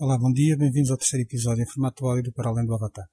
Olá, 0.00 0.16
bom 0.16 0.32
dia, 0.32 0.56
bem-vindos 0.56 0.92
ao 0.92 0.96
terceiro 0.96 1.24
episódio 1.24 1.64
em 1.64 1.66
formato 1.66 2.06
áudio 2.06 2.32
para 2.32 2.48
além 2.48 2.64
do 2.64 2.72
Avatar. 2.72 3.04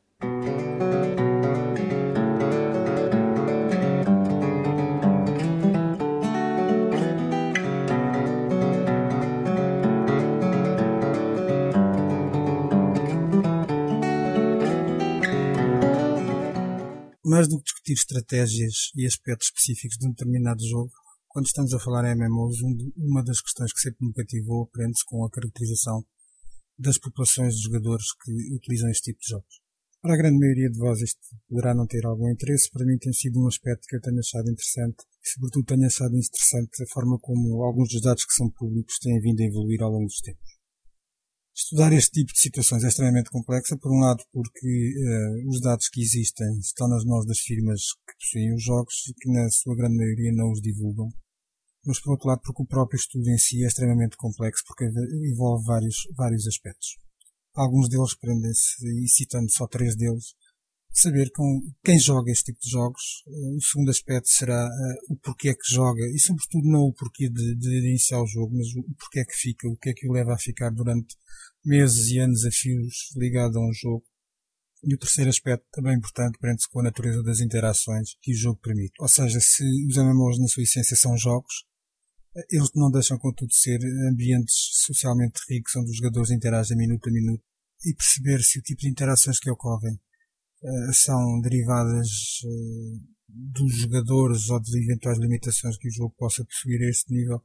Mais 17.25 17.47
do 17.47 17.57
que 17.57 17.63
discutir 17.63 17.93
estratégias 17.93 18.91
e 18.95 19.07
aspectos 19.07 19.47
específicos 19.47 19.97
de 19.97 20.05
um 20.05 20.11
determinado 20.11 20.63
jogo, 20.63 20.91
quando 21.29 21.47
estamos 21.47 21.73
a 21.73 21.79
falar 21.79 22.05
em 22.05 22.15
MMOs, 22.15 22.57
uma 22.95 23.23
das 23.23 23.41
questões 23.41 23.73
que 23.73 23.79
sempre 23.79 24.05
me 24.05 24.13
cativou 24.13 24.67
prende-se 24.67 25.03
com 25.03 25.25
a 25.25 25.31
caracterização 25.31 26.05
das 26.77 26.97
populações 26.97 27.55
de 27.55 27.63
jogadores 27.63 28.05
que 28.23 28.31
utilizam 28.55 28.89
este 28.89 29.11
tipo 29.11 29.19
de 29.19 29.29
jogos. 29.29 29.65
Para 30.01 30.13
a 30.13 30.17
grande 30.17 30.37
maioria 30.37 30.69
de 30.69 30.77
vós 30.77 31.01
isto 31.01 31.19
poderá 31.49 31.73
não 31.73 31.87
ter 31.87 32.05
algum 32.05 32.29
interesse, 32.29 32.69
para 32.69 32.85
mim 32.85 32.97
tem 32.97 33.11
sido 33.11 33.41
um 33.41 33.47
aspecto 33.47 33.87
que 33.87 33.95
eu 33.95 34.01
tenho 34.01 34.19
achado 34.19 34.51
interessante 34.51 34.97
e 35.01 35.29
sobretudo 35.29 35.65
tenho 35.65 35.85
achado 35.85 36.15
interessante 36.15 36.83
a 36.83 36.93
forma 36.93 37.17
como 37.19 37.63
alguns 37.63 37.89
dos 37.89 38.01
dados 38.01 38.23
que 38.23 38.33
são 38.33 38.49
públicos 38.51 38.99
têm 38.99 39.19
vindo 39.19 39.41
a 39.41 39.45
evoluir 39.45 39.81
ao 39.81 39.89
longo 39.89 40.05
dos 40.05 40.21
tempos. 40.21 40.55
Estudar 41.55 41.93
este 41.93 42.19
tipo 42.19 42.33
de 42.33 42.39
situações 42.39 42.83
é 42.83 42.89
extremamente 42.89 43.31
complexa, 43.31 43.77
por 43.77 43.89
um 43.89 44.01
lado 44.01 44.21
porque 44.31 44.67
uh, 44.67 45.49
os 45.49 45.61
dados 45.61 45.87
que 45.89 46.01
existem 46.01 46.59
estão 46.59 46.87
nas 46.89 47.05
mãos 47.05 47.25
das 47.25 47.39
firmas 47.39 47.81
que 48.05 48.13
possuem 48.19 48.53
os 48.53 48.63
jogos 48.63 49.07
e 49.07 49.13
que 49.13 49.31
na 49.31 49.49
sua 49.49 49.75
grande 49.75 49.95
maioria 49.95 50.33
não 50.33 50.51
os 50.51 50.61
divulgam, 50.61 51.09
mas 51.85 51.99
por 51.99 52.11
outro 52.11 52.27
lado 52.27 52.41
porque 52.43 52.63
o 52.63 52.67
próprio 52.67 52.97
estudo 52.97 53.29
em 53.29 53.37
si 53.37 53.63
é 53.63 53.67
extremamente 53.67 54.17
complexo 54.17 54.63
porque 54.67 54.85
envolve 54.85 55.65
vários, 55.65 55.95
vários 56.15 56.47
aspectos. 56.47 56.97
Alguns 57.53 57.87
deles 57.87 58.13
prendem-se, 58.15 58.85
e 58.85 59.07
citando 59.07 59.49
só 59.51 59.65
três 59.67 59.95
deles, 59.95 60.35
saber 60.95 61.29
com 61.31 61.61
quem 61.83 61.99
joga 61.99 62.31
este 62.31 62.51
tipo 62.51 62.59
de 62.61 62.69
jogos. 62.69 63.01
O 63.27 63.61
segundo 63.61 63.89
aspecto 63.89 64.29
será 64.29 64.67
uh, 64.67 65.13
o 65.13 65.17
porquê 65.17 65.53
que 65.53 65.73
joga, 65.73 66.05
e 66.07 66.19
sobretudo 66.19 66.69
não 66.69 66.81
o 66.81 66.93
porquê 66.93 67.29
de, 67.29 67.55
de, 67.55 67.89
iniciar 67.89 68.21
o 68.21 68.27
jogo, 68.27 68.55
mas 68.57 68.67
o 68.75 68.95
porquê 68.95 69.25
que 69.25 69.35
fica, 69.35 69.67
o 69.67 69.77
que 69.77 69.89
é 69.89 69.93
que 69.93 70.07
o 70.07 70.13
leva 70.13 70.33
a 70.33 70.37
ficar 70.37 70.69
durante 70.69 71.15
meses 71.63 72.09
e 72.11 72.19
anos 72.19 72.45
a 72.45 72.51
fios 72.51 73.09
ligado 73.15 73.57
a 73.57 73.61
um 73.61 73.73
jogo. 73.73 74.03
E 74.83 74.93
o 74.93 74.97
terceiro 74.97 75.29
aspecto, 75.29 75.65
também 75.71 75.97
importante, 75.97 76.37
prende-se 76.39 76.69
com 76.69 76.79
a 76.79 76.83
natureza 76.83 77.23
das 77.23 77.39
interações 77.39 78.15
que 78.21 78.31
o 78.31 78.37
jogo 78.37 78.59
permite. 78.61 78.93
Ou 78.99 79.07
seja, 79.07 79.39
se 79.39 79.63
os 79.87 79.97
MMOs 79.97 80.39
na 80.39 80.47
sua 80.47 80.63
essência 80.63 80.95
são 80.95 81.17
jogos, 81.17 81.65
eles 82.49 82.69
não 82.75 82.91
deixam, 82.91 83.17
contudo, 83.17 83.53
ser 83.53 83.79
ambientes 84.09 84.55
socialmente 84.85 85.39
ricos 85.49 85.75
onde 85.75 85.91
os 85.91 85.97
jogadores 85.97 86.31
interagem 86.31 86.77
minuto 86.77 87.09
a 87.09 87.11
minuto 87.11 87.43
e 87.85 87.93
perceber 87.93 88.41
se 88.41 88.59
o 88.59 88.61
tipo 88.61 88.81
de 88.81 88.89
interações 88.89 89.39
que 89.39 89.49
ocorrem 89.49 89.93
uh, 89.93 90.93
são 90.93 91.39
derivadas 91.41 92.07
uh, 92.43 93.15
dos 93.27 93.75
jogadores 93.75 94.49
ou 94.49 94.59
de 94.59 94.83
eventuais 94.83 95.17
limitações 95.19 95.77
que 95.77 95.87
o 95.87 95.91
jogo 95.91 96.13
possa 96.17 96.43
possuir 96.45 96.81
a 96.81 96.89
este 96.89 97.13
nível 97.13 97.43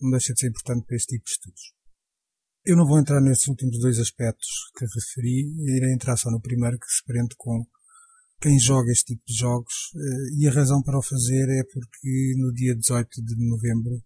não 0.00 0.10
deixa 0.10 0.32
de 0.32 0.40
ser 0.40 0.48
importante 0.48 0.86
para 0.86 0.96
este 0.96 1.16
tipo 1.16 1.24
de 1.24 1.30
estudos. 1.30 1.72
Eu 2.64 2.76
não 2.76 2.86
vou 2.86 2.98
entrar 2.98 3.20
nestes 3.20 3.48
últimos 3.48 3.78
dois 3.80 3.98
aspectos 3.98 4.48
que 4.76 4.84
referi, 4.84 5.52
irei 5.76 5.92
entrar 5.92 6.16
só 6.16 6.30
no 6.30 6.40
primeiro 6.40 6.78
que 6.78 6.86
se 6.86 7.04
prende 7.04 7.34
com 7.36 7.66
quem 8.40 8.58
joga 8.60 8.92
este 8.92 9.14
tipo 9.14 9.22
de 9.26 9.34
jogos 9.34 9.74
uh, 9.94 10.38
e 10.38 10.46
a 10.46 10.52
razão 10.52 10.82
para 10.82 10.98
o 10.98 11.02
fazer 11.02 11.48
é 11.48 11.64
porque 11.64 12.34
no 12.36 12.52
dia 12.52 12.76
18 12.76 13.22
de 13.22 13.48
novembro 13.48 14.00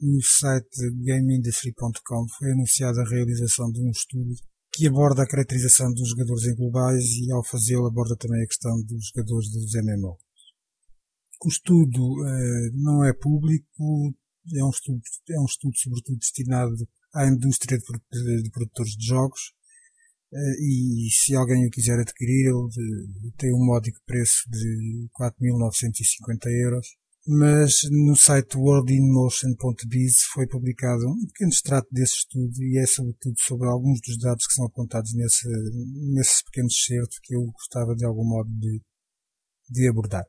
no 0.00 0.20
site 0.22 0.90
gameindustry.com 1.04 2.26
foi 2.38 2.52
anunciada 2.52 3.00
a 3.00 3.08
realização 3.08 3.70
de 3.70 3.80
um 3.80 3.90
estudo 3.90 4.34
que 4.72 4.88
aborda 4.88 5.22
a 5.22 5.26
caracterização 5.26 5.92
dos 5.92 6.08
jogadores 6.10 6.44
em 6.44 6.54
globais 6.54 7.04
e 7.04 7.30
ao 7.30 7.44
fazê-lo 7.44 7.86
aborda 7.86 8.16
também 8.16 8.42
a 8.42 8.46
questão 8.46 8.82
dos 8.82 9.10
jogadores 9.14 9.48
dos 9.50 9.72
MMO. 9.74 10.18
O 11.44 11.48
estudo 11.48 12.02
uh, 12.02 12.70
não 12.74 13.04
é 13.04 13.12
público, 13.12 14.14
é 14.52 14.64
um 14.64 14.70
estudo, 14.70 15.00
é 15.30 15.40
um 15.40 15.44
estudo 15.44 15.76
sobretudo 15.76 16.18
destinado 16.18 16.74
à 17.14 17.26
indústria 17.26 17.78
de, 17.78 18.42
de 18.42 18.50
produtores 18.50 18.96
de 18.96 19.06
jogos 19.06 19.52
uh, 20.32 20.60
e 20.60 21.08
se 21.10 21.36
alguém 21.36 21.66
o 21.66 21.70
quiser 21.70 22.00
adquirir 22.00 22.48
ele 22.48 23.32
tem 23.36 23.54
um 23.54 23.64
módico 23.64 24.00
preço 24.04 24.42
de 24.50 25.08
4.950 25.18 26.50
euros 26.64 26.96
mas 27.26 27.80
no 27.90 28.14
site 28.14 28.56
worldinmotion.biz 28.56 30.24
foi 30.32 30.46
publicado 30.46 31.08
um 31.08 31.26
pequeno 31.26 31.50
extrato 31.50 31.88
desse 31.90 32.16
estudo 32.16 32.62
e 32.62 32.78
é 32.78 32.86
sobretudo 32.86 33.34
sobre 33.38 33.68
alguns 33.68 34.00
dos 34.00 34.18
dados 34.18 34.46
que 34.46 34.52
são 34.52 34.66
apontados 34.66 35.14
nesse, 35.14 35.48
nesse 36.12 36.44
pequeno 36.44 36.68
excerto 36.68 37.16
que 37.22 37.34
eu 37.34 37.44
gostava 37.46 37.94
de 37.94 38.04
algum 38.04 38.24
modo 38.24 38.50
de, 38.50 38.82
de 39.70 39.88
abordar. 39.88 40.24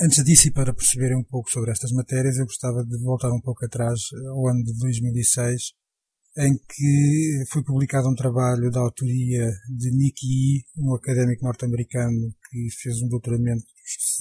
Antes 0.00 0.24
disso 0.24 0.48
e 0.48 0.52
para 0.52 0.72
perceberem 0.72 1.18
um 1.18 1.24
pouco 1.24 1.50
sobre 1.50 1.70
estas 1.70 1.92
matérias, 1.92 2.38
eu 2.38 2.46
gostava 2.46 2.82
de 2.82 2.96
voltar 3.02 3.30
um 3.30 3.40
pouco 3.40 3.64
atrás 3.66 4.00
ao 4.28 4.48
ano 4.48 4.62
de 4.62 4.72
2006, 4.78 5.72
em 6.36 6.56
que 6.56 7.44
foi 7.50 7.62
publicado 7.64 8.08
um 8.08 8.14
trabalho 8.14 8.70
da 8.70 8.80
autoria 8.80 9.50
de 9.68 9.90
Nicky 9.90 10.26
E, 10.26 10.64
um 10.78 10.94
académico 10.94 11.44
norte-americano 11.44 12.32
que 12.48 12.68
fez 12.80 13.02
um 13.02 13.08
doutoramento 13.08 13.64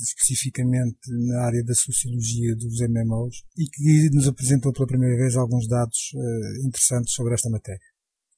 especificamente 0.08 0.98
na 1.28 1.46
área 1.46 1.64
da 1.64 1.76
sociologia 1.76 2.56
dos 2.56 2.80
MMOs 2.82 3.44
e 3.58 3.66
que 3.70 4.10
nos 4.12 4.28
apresentou 4.28 4.74
pela 4.74 4.88
primeira 4.88 5.16
vez 5.18 5.36
alguns 5.36 5.68
dados 5.68 6.12
uh, 6.16 6.68
interessantes 6.68 7.14
sobre 7.14 7.36
esta 7.36 7.50
matéria. 7.50 7.80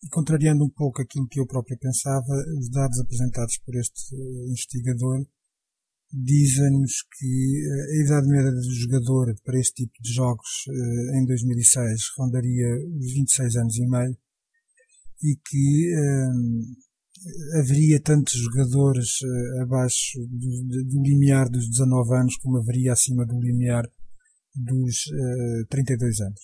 E 0.04 0.10
contrariando 0.10 0.66
um 0.66 0.70
pouco 0.70 1.02
aquilo 1.02 1.28
que 1.28 1.40
eu 1.40 1.48
próprio 1.48 1.78
pensava, 1.78 2.34
os 2.58 2.70
dados 2.70 3.00
apresentados 3.00 3.58
por 3.60 3.76
este 3.76 4.14
uh, 4.16 4.50
investigador 4.50 5.26
dizem-nos 6.14 7.04
que 7.18 7.64
eh, 7.64 8.02
a 8.02 8.06
idade 8.06 8.28
média 8.28 8.52
do 8.52 8.74
jogador 8.76 9.36
para 9.44 9.60
este 9.60 9.86
tipo 9.86 9.94
de 10.02 10.14
jogos 10.14 10.66
uh, 10.68 11.18
em 11.18 11.26
2006 11.26 12.02
rondaria 12.18 12.68
os 12.98 13.14
26 13.14 13.56
anos 13.56 13.78
e 13.78 13.88
meio 13.88 14.18
e 15.24 15.36
que 15.36 15.94
haveria 17.60 18.02
tantos 18.02 18.34
jogadores 18.34 19.20
abaixo 19.62 20.20
do, 20.28 20.84
do, 20.84 21.04
limiar 21.04 21.48
dos 21.48 21.70
19 21.70 22.16
anos 22.16 22.38
como 22.38 22.58
haveria 22.58 22.94
acima 22.94 23.24
do 23.24 23.40
limiar 23.40 23.88
dos 24.56 25.06
uh, 25.08 25.62
eh, 25.62 25.66
32 25.70 26.22
anos. 26.22 26.42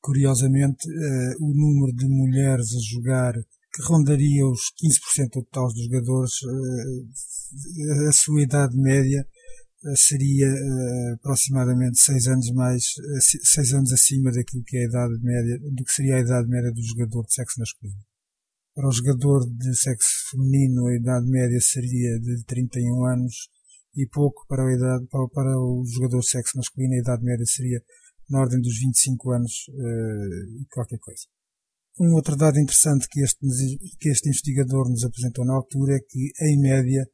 Curiosamente, 0.00 0.88
uh, 0.88 1.44
o 1.44 1.54
número 1.54 1.92
de 1.96 2.06
mulheres 2.06 2.74
a 2.74 2.80
jogar 2.80 3.34
que 3.74 3.82
rondaria 3.82 4.46
os 4.46 4.72
15% 4.80 5.30
total 5.32 5.66
dos 5.66 5.84
jogadores, 5.84 6.32
a 8.08 8.12
sua 8.12 8.42
idade 8.42 8.76
média 8.76 9.26
seria 9.96 10.48
aproximadamente 11.14 12.02
6 12.02 12.28
anos 12.28 12.50
mais, 12.52 12.84
6 13.20 13.72
anos 13.74 13.92
acima 13.92 14.30
daquilo 14.30 14.62
que 14.64 14.76
é 14.76 14.82
a 14.82 14.88
idade 14.88 15.20
média, 15.20 15.58
do 15.58 15.84
que 15.84 15.92
seria 15.92 16.16
a 16.16 16.20
idade 16.20 16.48
média 16.48 16.72
do 16.72 16.82
jogador 16.82 17.26
de 17.26 17.34
sexo 17.34 17.58
masculino. 17.58 17.98
Para 18.74 18.88
o 18.88 18.92
jogador 18.92 19.44
de 19.44 19.76
sexo 19.76 20.30
feminino, 20.30 20.86
a 20.86 20.94
idade 20.94 21.26
média 21.28 21.60
seria 21.60 22.18
de 22.20 22.44
31 22.44 23.04
anos 23.06 23.48
e 23.96 24.06
pouco 24.06 24.46
para, 24.48 24.66
a 24.66 24.72
idade, 24.72 25.06
para, 25.08 25.58
o 25.58 25.84
jogador 25.84 26.20
de 26.20 26.28
sexo 26.28 26.56
masculino, 26.56 26.94
a 26.94 26.98
idade 26.98 27.24
média 27.24 27.44
seria 27.44 27.82
na 28.30 28.40
ordem 28.40 28.60
dos 28.60 28.78
25 28.78 29.30
anos 29.32 29.66
e 29.68 30.64
qualquer 30.70 30.98
coisa. 30.98 31.24
Um 31.98 32.14
outro 32.14 32.36
dado 32.36 32.58
interessante 32.58 33.06
que 33.08 33.20
este, 33.20 33.46
que 34.00 34.08
este 34.08 34.28
investigador 34.28 34.88
nos 34.88 35.04
apresentou 35.04 35.44
na 35.44 35.54
altura 35.54 35.94
é 35.94 36.00
que, 36.00 36.32
em 36.40 36.60
média, 36.60 37.06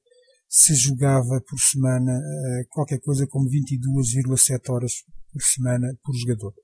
se 0.49 0.75
jogava 0.75 1.41
por 1.47 1.59
semana 1.59 2.13
uh, 2.19 2.67
qualquer 2.71 2.99
coisa 3.01 3.27
como 3.27 3.49
22,7 3.49 4.73
horas 4.73 4.93
por 5.33 5.43
semana 5.43 5.95
por 6.03 6.15
jogador. 6.17 6.55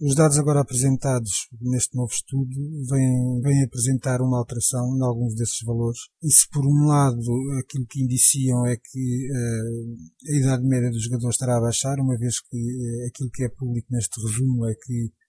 Os 0.00 0.14
dados 0.14 0.38
agora 0.38 0.60
apresentados 0.60 1.48
neste 1.60 1.96
novo 1.96 2.12
estudo 2.12 2.50
vêm, 2.90 3.40
vêm 3.40 3.64
apresentar 3.64 4.20
uma 4.20 4.38
alteração 4.38 4.84
em 4.96 5.02
alguns 5.02 5.34
desses 5.36 5.60
valores. 5.64 6.00
E 6.22 6.30
se 6.30 6.48
por 6.50 6.66
um 6.66 6.86
lado 6.86 7.22
aquilo 7.60 7.86
que 7.86 8.02
indiciam 8.02 8.66
é 8.66 8.76
que 8.76 9.28
uh, 9.30 10.32
a 10.34 10.36
idade 10.36 10.64
média 10.64 10.90
dos 10.90 11.04
jogadores 11.04 11.36
estará 11.36 11.56
a 11.56 11.60
baixar, 11.60 11.98
uma 12.00 12.18
vez 12.18 12.40
que 12.40 12.56
uh, 12.56 13.08
aquilo 13.08 13.30
que 13.30 13.44
é 13.44 13.48
público 13.48 13.86
neste 13.92 14.20
resumo 14.20 14.66
é 14.68 14.74
que 14.74 15.06
eh, 15.06 15.23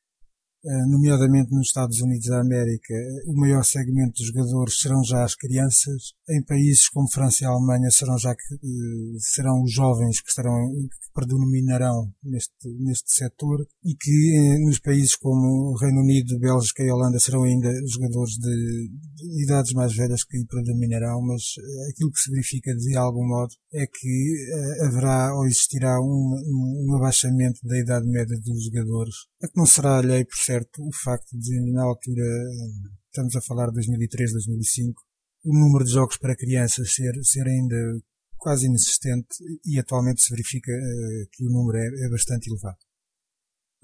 nomeadamente 0.87 1.53
nos 1.53 1.67
Estados 1.67 2.01
Unidos 2.01 2.27
da 2.27 2.41
América, 2.41 2.93
o 3.27 3.39
maior 3.39 3.63
segmento 3.63 4.13
de 4.15 4.25
jogadores 4.25 4.79
serão 4.79 5.03
já 5.03 5.23
as 5.23 5.35
crianças. 5.35 6.13
Em 6.29 6.43
países 6.43 6.89
como 6.89 7.11
França 7.11 7.43
e 7.43 7.47
Alemanha 7.47 7.89
serão 7.91 8.17
já 8.17 8.31
eh, 8.31 9.17
serão 9.19 9.61
os 9.61 9.71
jovens 9.71 10.21
que 10.21 10.29
estarão, 10.29 10.71
que 10.73 11.13
predominarão 11.13 12.11
neste, 12.23 12.67
neste 12.79 13.13
setor 13.13 13.65
e 13.83 13.95
que 13.95 14.37
eh, 14.37 14.59
nos 14.65 14.79
países 14.79 15.15
como 15.15 15.77
Reino 15.77 16.01
Unido, 16.01 16.39
Bélgica 16.39 16.83
e 16.83 16.91
Holanda 16.91 17.19
serão 17.19 17.43
ainda 17.43 17.71
jogadores 17.87 18.33
de 18.33 18.89
idades 19.43 19.73
mais 19.73 19.95
velhas 19.95 20.23
que 20.23 20.45
predominarão, 20.45 21.21
mas 21.21 21.43
aquilo 21.89 22.11
que 22.11 22.19
se 22.19 22.31
verifica 22.31 22.75
de 22.75 22.95
algum 22.95 23.27
modo 23.27 23.53
é 23.73 23.85
que 23.87 24.35
haverá 24.81 25.33
ou 25.35 25.45
existirá 25.45 25.99
um, 25.99 26.87
um, 26.89 26.95
abaixamento 26.97 27.59
da 27.63 27.77
idade 27.77 28.07
média 28.07 28.37
dos 28.39 28.65
jogadores, 28.65 29.15
a 29.41 29.47
que 29.47 29.57
não 29.57 29.65
será 29.65 29.97
alheio 29.97 30.25
por 30.25 30.37
certo 30.37 30.81
o 30.81 30.93
facto 30.93 31.37
de, 31.37 31.71
na 31.71 31.83
altura, 31.83 32.25
estamos 33.07 33.35
a 33.35 33.41
falar 33.41 33.67
de 33.67 33.75
2003, 33.75 34.33
2005, 34.33 35.01
o 35.45 35.53
número 35.53 35.85
de 35.85 35.91
jogos 35.91 36.17
para 36.17 36.35
crianças 36.35 36.93
ser, 36.93 37.13
ser 37.23 37.47
ainda 37.47 37.75
quase 38.37 38.67
inexistente 38.67 39.37
e 39.65 39.79
atualmente 39.79 40.21
se 40.21 40.29
verifica 40.29 40.71
uh, 40.71 41.27
que 41.31 41.43
o 41.45 41.49
número 41.49 41.77
é, 41.77 42.05
é 42.05 42.09
bastante 42.09 42.47
elevado. 42.49 42.77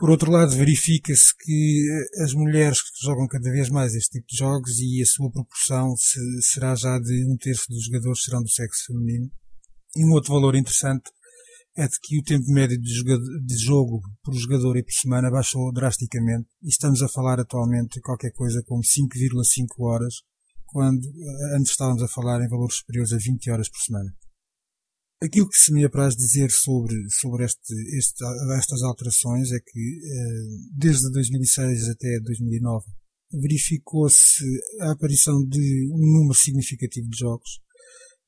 Por 0.01 0.09
outro 0.09 0.31
lado, 0.31 0.55
verifica-se 0.55 1.31
que 1.37 1.85
eh, 1.87 2.23
as 2.23 2.33
mulheres 2.33 2.81
que 2.81 3.05
jogam 3.05 3.27
cada 3.27 3.51
vez 3.51 3.69
mais 3.69 3.93
este 3.93 4.17
tipo 4.17 4.25
de 4.31 4.35
jogos 4.35 4.79
e 4.79 4.99
a 4.99 5.05
sua 5.05 5.29
proporção 5.29 5.95
se, 5.95 6.19
será 6.41 6.73
já 6.73 6.97
de 6.97 7.23
um 7.31 7.37
terço 7.37 7.65
dos 7.69 7.85
jogadores 7.85 8.23
serão 8.23 8.41
do 8.41 8.49
sexo 8.49 8.87
feminino. 8.87 9.29
E 9.95 10.03
um 10.03 10.11
outro 10.13 10.33
valor 10.33 10.55
interessante 10.55 11.11
é 11.77 11.87
de 11.87 11.99
que 12.01 12.17
o 12.17 12.23
tempo 12.23 12.51
médio 12.51 12.81
de, 12.81 12.91
jogador, 12.91 13.41
de 13.45 13.57
jogo 13.59 14.01
por 14.23 14.33
jogador 14.33 14.75
e 14.77 14.83
por 14.83 14.91
semana 14.91 15.29
baixou 15.29 15.71
drasticamente 15.71 16.49
e 16.63 16.69
estamos 16.69 17.03
a 17.03 17.07
falar 17.07 17.39
atualmente 17.39 17.97
de 17.97 18.01
qualquer 18.01 18.31
coisa 18.31 18.63
como 18.65 18.81
5,5 18.81 19.85
horas, 19.85 20.15
quando 20.65 21.05
eh, 21.05 21.57
antes 21.57 21.73
estávamos 21.73 22.01
a 22.01 22.07
falar 22.07 22.43
em 22.43 22.49
valores 22.49 22.77
superiores 22.77 23.13
a 23.13 23.17
20 23.17 23.51
horas 23.51 23.69
por 23.69 23.77
semana. 23.77 24.11
Aquilo 25.23 25.47
que 25.47 25.57
se 25.57 25.71
me 25.71 25.85
apraz 25.85 26.15
dizer 26.15 26.49
sobre, 26.49 26.95
sobre 27.11 27.45
este, 27.45 27.75
este, 27.95 28.23
estas 28.57 28.81
alterações 28.81 29.51
é 29.51 29.59
que, 29.59 29.99
eh, 30.03 30.67
desde 30.75 31.11
2006 31.11 31.89
até 31.89 32.19
2009, 32.21 32.83
verificou-se 33.31 34.43
a 34.79 34.91
aparição 34.93 35.45
de 35.45 35.91
um 35.93 36.19
número 36.19 36.33
significativo 36.33 37.07
de 37.07 37.19
jogos. 37.19 37.59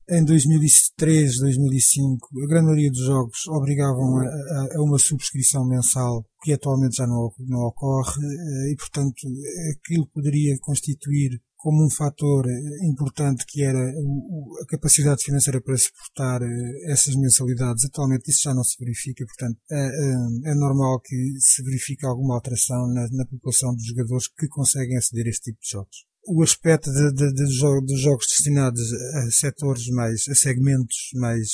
Em 0.08 0.24
2003, 0.24 1.38
2005, 1.38 2.28
a 2.44 2.46
grande 2.46 2.66
maioria 2.66 2.90
dos 2.92 3.04
jogos 3.04 3.44
obrigavam 3.48 4.18
a, 4.18 4.76
a 4.76 4.82
uma 4.82 4.98
subscrição 4.98 5.66
mensal, 5.66 6.24
que 6.44 6.52
atualmente 6.52 6.96
já 6.96 7.08
não, 7.08 7.28
não 7.40 7.60
ocorre, 7.66 8.22
eh, 8.22 8.72
e 8.72 8.76
portanto 8.76 9.26
aquilo 9.72 10.06
poderia 10.14 10.56
constituir 10.60 11.42
como 11.64 11.82
um 11.82 11.88
fator 11.88 12.44
eh, 12.46 12.86
importante 12.86 13.46
que 13.48 13.64
era 13.64 13.80
a 13.80 14.66
capacidade 14.68 15.24
financeira 15.24 15.62
para 15.62 15.74
suportar 15.78 16.42
eh, 16.42 16.92
essas 16.92 17.16
mensalidades. 17.16 17.86
Atualmente 17.86 18.30
isso 18.30 18.42
já 18.42 18.52
não 18.52 18.62
se 18.62 18.76
verifica, 18.78 19.24
portanto 19.24 19.58
é, 19.70 19.76
é, 19.78 20.50
é 20.50 20.54
normal 20.56 21.00
que 21.00 21.16
se 21.38 21.62
verifique 21.62 22.04
alguma 22.04 22.34
alteração 22.34 22.86
na, 22.88 23.08
na, 23.10 23.24
população 23.24 23.74
dos 23.74 23.86
jogadores 23.86 24.28
que 24.28 24.46
conseguem 24.46 24.98
aceder 24.98 25.24
a 25.26 25.30
este 25.30 25.52
tipo 25.52 25.58
de 25.62 25.70
jogos. 25.70 26.04
O 26.28 26.42
aspecto 26.42 26.92
de, 26.92 27.12
de, 27.14 27.32
de, 27.32 27.50
jogos 27.54 28.26
destinados 28.28 28.92
a 28.92 29.30
setores 29.30 29.88
mais, 29.88 30.28
a 30.28 30.34
segmentos 30.34 31.12
mais, 31.14 31.48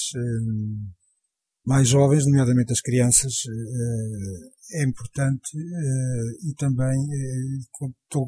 mais 1.64 1.88
jovens, 1.88 2.24
nomeadamente 2.26 2.72
as 2.72 2.80
crianças, 2.80 3.32
é 4.72 4.84
importante 4.84 5.50
e 6.44 6.54
também 6.54 6.98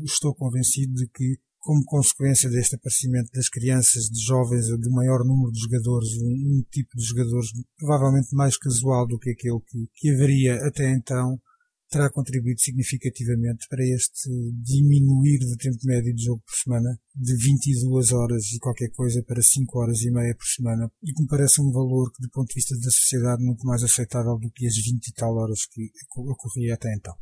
estou 0.04 0.34
convencido 0.34 0.94
de 0.94 1.08
que 1.08 1.38
como 1.62 1.84
consequência 1.84 2.50
deste 2.50 2.74
aparecimento 2.74 3.30
das 3.32 3.48
crianças, 3.48 4.06
de 4.06 4.20
jovens, 4.20 4.66
de 4.66 4.90
maior 4.90 5.24
número 5.24 5.52
de 5.52 5.60
jogadores, 5.60 6.08
um, 6.20 6.58
um 6.58 6.62
tipo 6.70 6.96
de 6.96 7.04
jogadores 7.04 7.50
provavelmente 7.78 8.34
mais 8.34 8.56
casual 8.58 9.06
do 9.06 9.18
que 9.18 9.30
aquele 9.30 9.60
que, 9.60 9.88
que 9.94 10.10
haveria 10.10 10.56
até 10.66 10.92
então, 10.92 11.40
terá 11.88 12.10
contribuído 12.10 12.58
significativamente 12.58 13.68
para 13.68 13.84
este 13.84 14.28
diminuir 14.64 15.38
do 15.38 15.56
tempo 15.56 15.78
médio 15.84 16.12
de 16.14 16.24
jogo 16.24 16.42
por 16.44 16.54
semana 16.56 16.98
de 17.14 17.36
22 17.36 18.12
horas 18.12 18.50
e 18.52 18.58
qualquer 18.58 18.90
coisa 18.90 19.22
para 19.22 19.40
5 19.40 19.78
horas 19.78 20.00
e 20.00 20.10
meia 20.10 20.34
por 20.34 20.46
semana 20.46 20.90
e 21.02 21.12
que 21.12 21.22
me 21.22 21.28
parece 21.28 21.60
um 21.60 21.70
valor 21.70 22.10
que 22.10 22.22
do 22.22 22.30
ponto 22.30 22.48
de 22.48 22.54
vista 22.54 22.74
da 22.76 22.90
sociedade 22.90 23.44
muito 23.44 23.64
mais 23.64 23.82
aceitável 23.84 24.36
do 24.38 24.50
que 24.50 24.66
as 24.66 24.74
20 24.74 25.06
e 25.06 25.12
tal 25.12 25.36
horas 25.36 25.66
que 25.66 25.90
ocorria 26.16 26.74
até 26.74 26.92
então. 26.96 27.14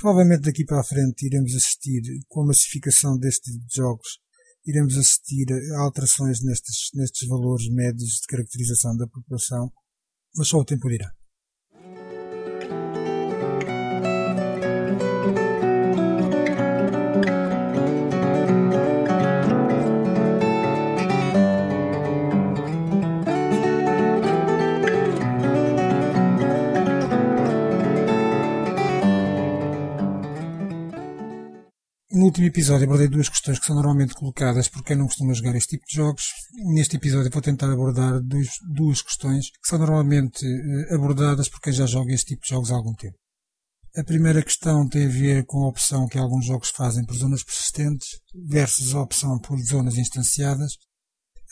Provavelmente 0.00 0.42
daqui 0.42 0.64
para 0.64 0.80
a 0.80 0.84
frente 0.84 1.26
iremos 1.26 1.54
assistir, 1.56 2.02
com 2.28 2.42
a 2.42 2.46
massificação 2.46 3.18
deste 3.18 3.52
tipo 3.52 3.66
de 3.66 3.74
jogos, 3.74 4.20
iremos 4.64 4.96
assistir 4.96 5.46
a 5.74 5.80
alterações 5.80 6.42
nestes, 6.44 6.90
nestes 6.94 7.26
valores 7.26 7.68
médios 7.68 8.20
de 8.20 8.26
caracterização 8.28 8.96
da 8.96 9.08
população, 9.08 9.72
mas 10.36 10.46
só 10.46 10.58
o 10.58 10.64
tempo 10.64 10.88
dirá. 10.88 11.17
No 32.18 32.24
último 32.24 32.48
episódio 32.48 32.84
abordei 32.84 33.06
duas 33.06 33.28
questões 33.28 33.60
que 33.60 33.66
são 33.66 33.76
normalmente 33.76 34.12
colocadas 34.12 34.68
por 34.68 34.82
quem 34.82 34.96
não 34.96 35.06
costuma 35.06 35.32
jogar 35.34 35.54
este 35.54 35.76
tipo 35.76 35.86
de 35.86 35.94
jogos. 35.94 36.24
Neste 36.74 36.96
episódio 36.96 37.30
vou 37.30 37.40
tentar 37.40 37.70
abordar 37.70 38.20
dois, 38.20 38.48
duas 38.74 39.00
questões 39.00 39.50
que 39.50 39.68
são 39.68 39.78
normalmente 39.78 40.44
eh, 40.44 40.94
abordadas 40.96 41.48
por 41.48 41.60
quem 41.60 41.72
já 41.72 41.86
joga 41.86 42.12
este 42.12 42.34
tipo 42.34 42.42
de 42.42 42.48
jogos 42.48 42.72
há 42.72 42.74
algum 42.74 42.92
tempo. 42.94 43.16
A 43.96 44.02
primeira 44.02 44.42
questão 44.42 44.88
tem 44.88 45.06
a 45.06 45.08
ver 45.08 45.46
com 45.46 45.62
a 45.62 45.68
opção 45.68 46.08
que 46.08 46.18
alguns 46.18 46.44
jogos 46.44 46.70
fazem 46.70 47.06
por 47.06 47.14
zonas 47.14 47.44
persistentes 47.44 48.08
versus 48.48 48.96
a 48.96 49.00
opção 49.00 49.38
por 49.38 49.56
zonas 49.60 49.96
instanciadas. 49.96 50.72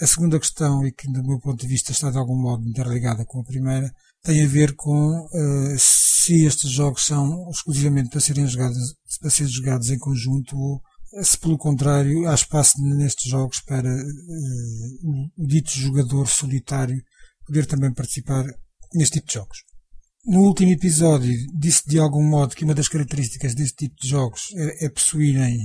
A 0.01 0.07
segunda 0.09 0.41
questão, 0.41 0.85
e 0.85 0.91
que 0.91 1.07
do 1.13 1.23
meu 1.23 1.39
ponto 1.39 1.61
de 1.61 1.69
vista 1.69 1.93
está 1.93 2.11
de 2.11 2.19
algum 2.19 2.37
modo 2.37 2.69
interligada 2.69 3.25
com 3.25 3.39
a 3.39 3.45
primeira, 3.45 3.89
tem 4.21 4.45
a 4.45 4.49
ver 4.49 4.75
com 4.75 5.29
uh, 5.33 5.79
se 6.27 6.45
estes 6.45 6.71
jogos 6.71 7.05
são 7.05 7.49
exclusivamente 7.51 8.11
para 8.11 8.19
serem 8.19 8.49
jogados, 8.49 8.97
para 9.21 9.31
serem 9.31 9.53
jogados 9.53 9.91
em 9.91 9.99
conjunto 9.99 10.57
ou 10.57 10.83
se 11.23 11.39
pelo 11.39 11.57
contrário 11.57 12.29
há 12.29 12.35
espaço 12.35 12.83
nestes 12.83 13.31
jogos 13.31 13.61
para 13.61 13.89
uh, 13.89 15.31
o 15.37 15.47
dito 15.47 15.71
jogador 15.71 16.27
solitário 16.27 17.01
poder 17.47 17.65
também 17.65 17.95
participar 17.95 18.45
neste 18.93 19.21
tipo 19.21 19.29
de 19.29 19.35
jogos. 19.35 19.59
No 20.25 20.41
último 20.41 20.73
episódio 20.73 21.33
disse 21.57 21.89
de 21.89 22.01
algum 22.01 22.29
modo 22.29 22.57
que 22.57 22.65
uma 22.65 22.75
das 22.75 22.89
características 22.89 23.55
deste 23.55 23.87
tipo 23.87 23.95
de 24.03 24.09
jogos 24.09 24.49
é, 24.57 24.87
é 24.87 24.89
possuírem 24.89 25.57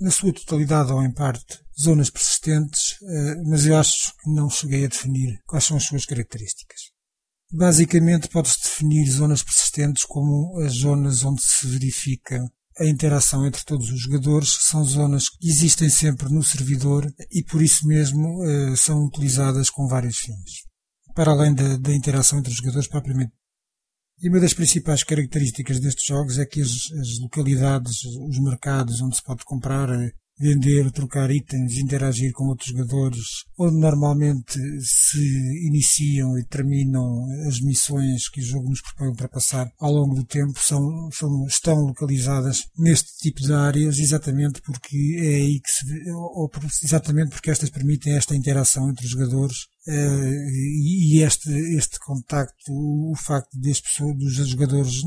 na 0.00 0.10
sua 0.10 0.32
totalidade 0.32 0.90
ou 0.90 1.04
em 1.04 1.12
parte 1.12 1.60
zonas 1.80 2.10
persistentes, 2.10 2.96
uh, 3.02 3.48
mas 3.48 3.64
eu 3.64 3.76
acho 3.76 4.12
que 4.16 4.28
não 4.28 4.50
cheguei 4.50 4.84
a 4.84 4.88
definir 4.88 5.38
quais 5.46 5.64
são 5.64 5.76
as 5.76 5.84
suas 5.84 6.04
características. 6.04 6.89
Basicamente 7.52 8.28
pode-se 8.28 8.62
definir 8.62 9.10
zonas 9.10 9.42
persistentes 9.42 10.04
como 10.04 10.58
as 10.60 10.72
zonas 10.74 11.24
onde 11.24 11.42
se 11.42 11.66
verifica 11.66 12.40
a 12.78 12.86
interação 12.86 13.44
entre 13.44 13.62
todos 13.64 13.90
os 13.90 14.00
jogadores, 14.00 14.56
são 14.60 14.82
zonas 14.84 15.28
que 15.28 15.48
existem 15.48 15.90
sempre 15.90 16.32
no 16.32 16.42
servidor 16.42 17.12
e 17.30 17.42
por 17.42 17.60
isso 17.60 17.86
mesmo 17.86 18.42
eh, 18.44 18.74
são 18.76 19.04
utilizadas 19.04 19.68
com 19.68 19.86
vários 19.86 20.16
fins. 20.16 20.64
Para 21.14 21.32
além 21.32 21.52
da, 21.52 21.76
da 21.76 21.92
interação 21.92 22.38
entre 22.38 22.50
os 22.50 22.56
jogadores 22.56 22.88
propriamente. 22.88 23.32
E 24.22 24.28
uma 24.28 24.40
das 24.40 24.54
principais 24.54 25.02
características 25.04 25.80
destes 25.80 26.06
jogos 26.06 26.38
é 26.38 26.46
que 26.46 26.62
as, 26.62 26.70
as 27.00 27.18
localidades, 27.18 28.04
os 28.04 28.38
mercados 28.38 29.00
onde 29.02 29.16
se 29.16 29.22
pode 29.22 29.44
comprar 29.44 29.90
eh, 29.90 30.12
vender, 30.40 30.90
trocar 30.90 31.30
itens, 31.30 31.76
interagir 31.76 32.32
com 32.32 32.46
outros 32.46 32.70
jogadores, 32.70 33.44
onde 33.58 33.76
normalmente 33.76 34.58
se 34.80 35.20
iniciam 35.66 36.38
e 36.38 36.44
terminam 36.44 37.26
as 37.46 37.60
missões 37.60 38.28
que 38.28 38.40
o 38.40 38.44
jogo 38.44 38.70
nos 38.70 38.80
propõe 38.80 39.08
ultrapassar 39.08 39.70
ao 39.78 39.92
longo 39.92 40.14
do 40.14 40.24
tempo, 40.24 40.58
são, 40.58 41.10
são, 41.12 41.46
estão 41.46 41.76
localizadas 41.80 42.66
neste 42.78 43.18
tipo 43.18 43.40
de 43.40 43.52
áreas 43.52 43.98
exatamente 43.98 44.62
porque 44.62 44.96
é 45.20 45.34
aí 45.34 45.60
que 45.60 45.70
se, 45.70 46.10
ou 46.10 46.50
exatamente 46.82 47.30
porque 47.30 47.50
estas 47.50 47.68
permitem 47.70 48.14
esta 48.14 48.34
interação 48.34 48.88
entre 48.88 49.04
os 49.04 49.10
jogadores 49.10 49.68
e 49.92 51.22
este, 51.22 51.50
este 51.76 51.98
contacto, 51.98 52.72
o 52.72 53.14
facto 53.16 53.58
das 53.58 53.80
pessoas, 53.80 54.16
dos 54.16 54.48
jogadores, 54.48 55.02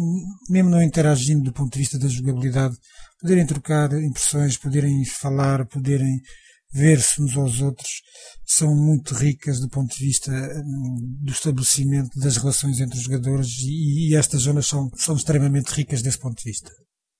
mesmo 0.49 0.69
não 0.69 0.81
interagindo 0.81 1.43
do 1.43 1.53
ponto 1.53 1.73
de 1.73 1.79
vista 1.79 1.97
da 1.97 2.07
jogabilidade, 2.07 2.75
poderem 3.19 3.45
trocar 3.45 3.93
impressões, 3.93 4.57
poderem 4.57 5.05
falar, 5.05 5.65
poderem 5.67 6.21
ver-se 6.73 7.21
uns 7.21 7.37
aos 7.37 7.61
outros, 7.61 8.01
são 8.45 8.75
muito 8.75 9.13
ricas 9.13 9.59
do 9.59 9.69
ponto 9.69 9.95
de 9.95 10.03
vista 10.03 10.31
um, 10.31 11.17
do 11.21 11.31
estabelecimento 11.31 12.19
das 12.19 12.37
relações 12.37 12.79
entre 12.79 12.97
os 12.97 13.03
jogadores 13.03 13.59
e, 13.59 14.09
e 14.09 14.15
estas 14.15 14.41
zonas 14.41 14.65
são, 14.65 14.89
são 14.95 15.15
extremamente 15.15 15.69
ricas 15.69 16.01
desse 16.01 16.17
ponto 16.17 16.37
de 16.37 16.49
vista. 16.49 16.71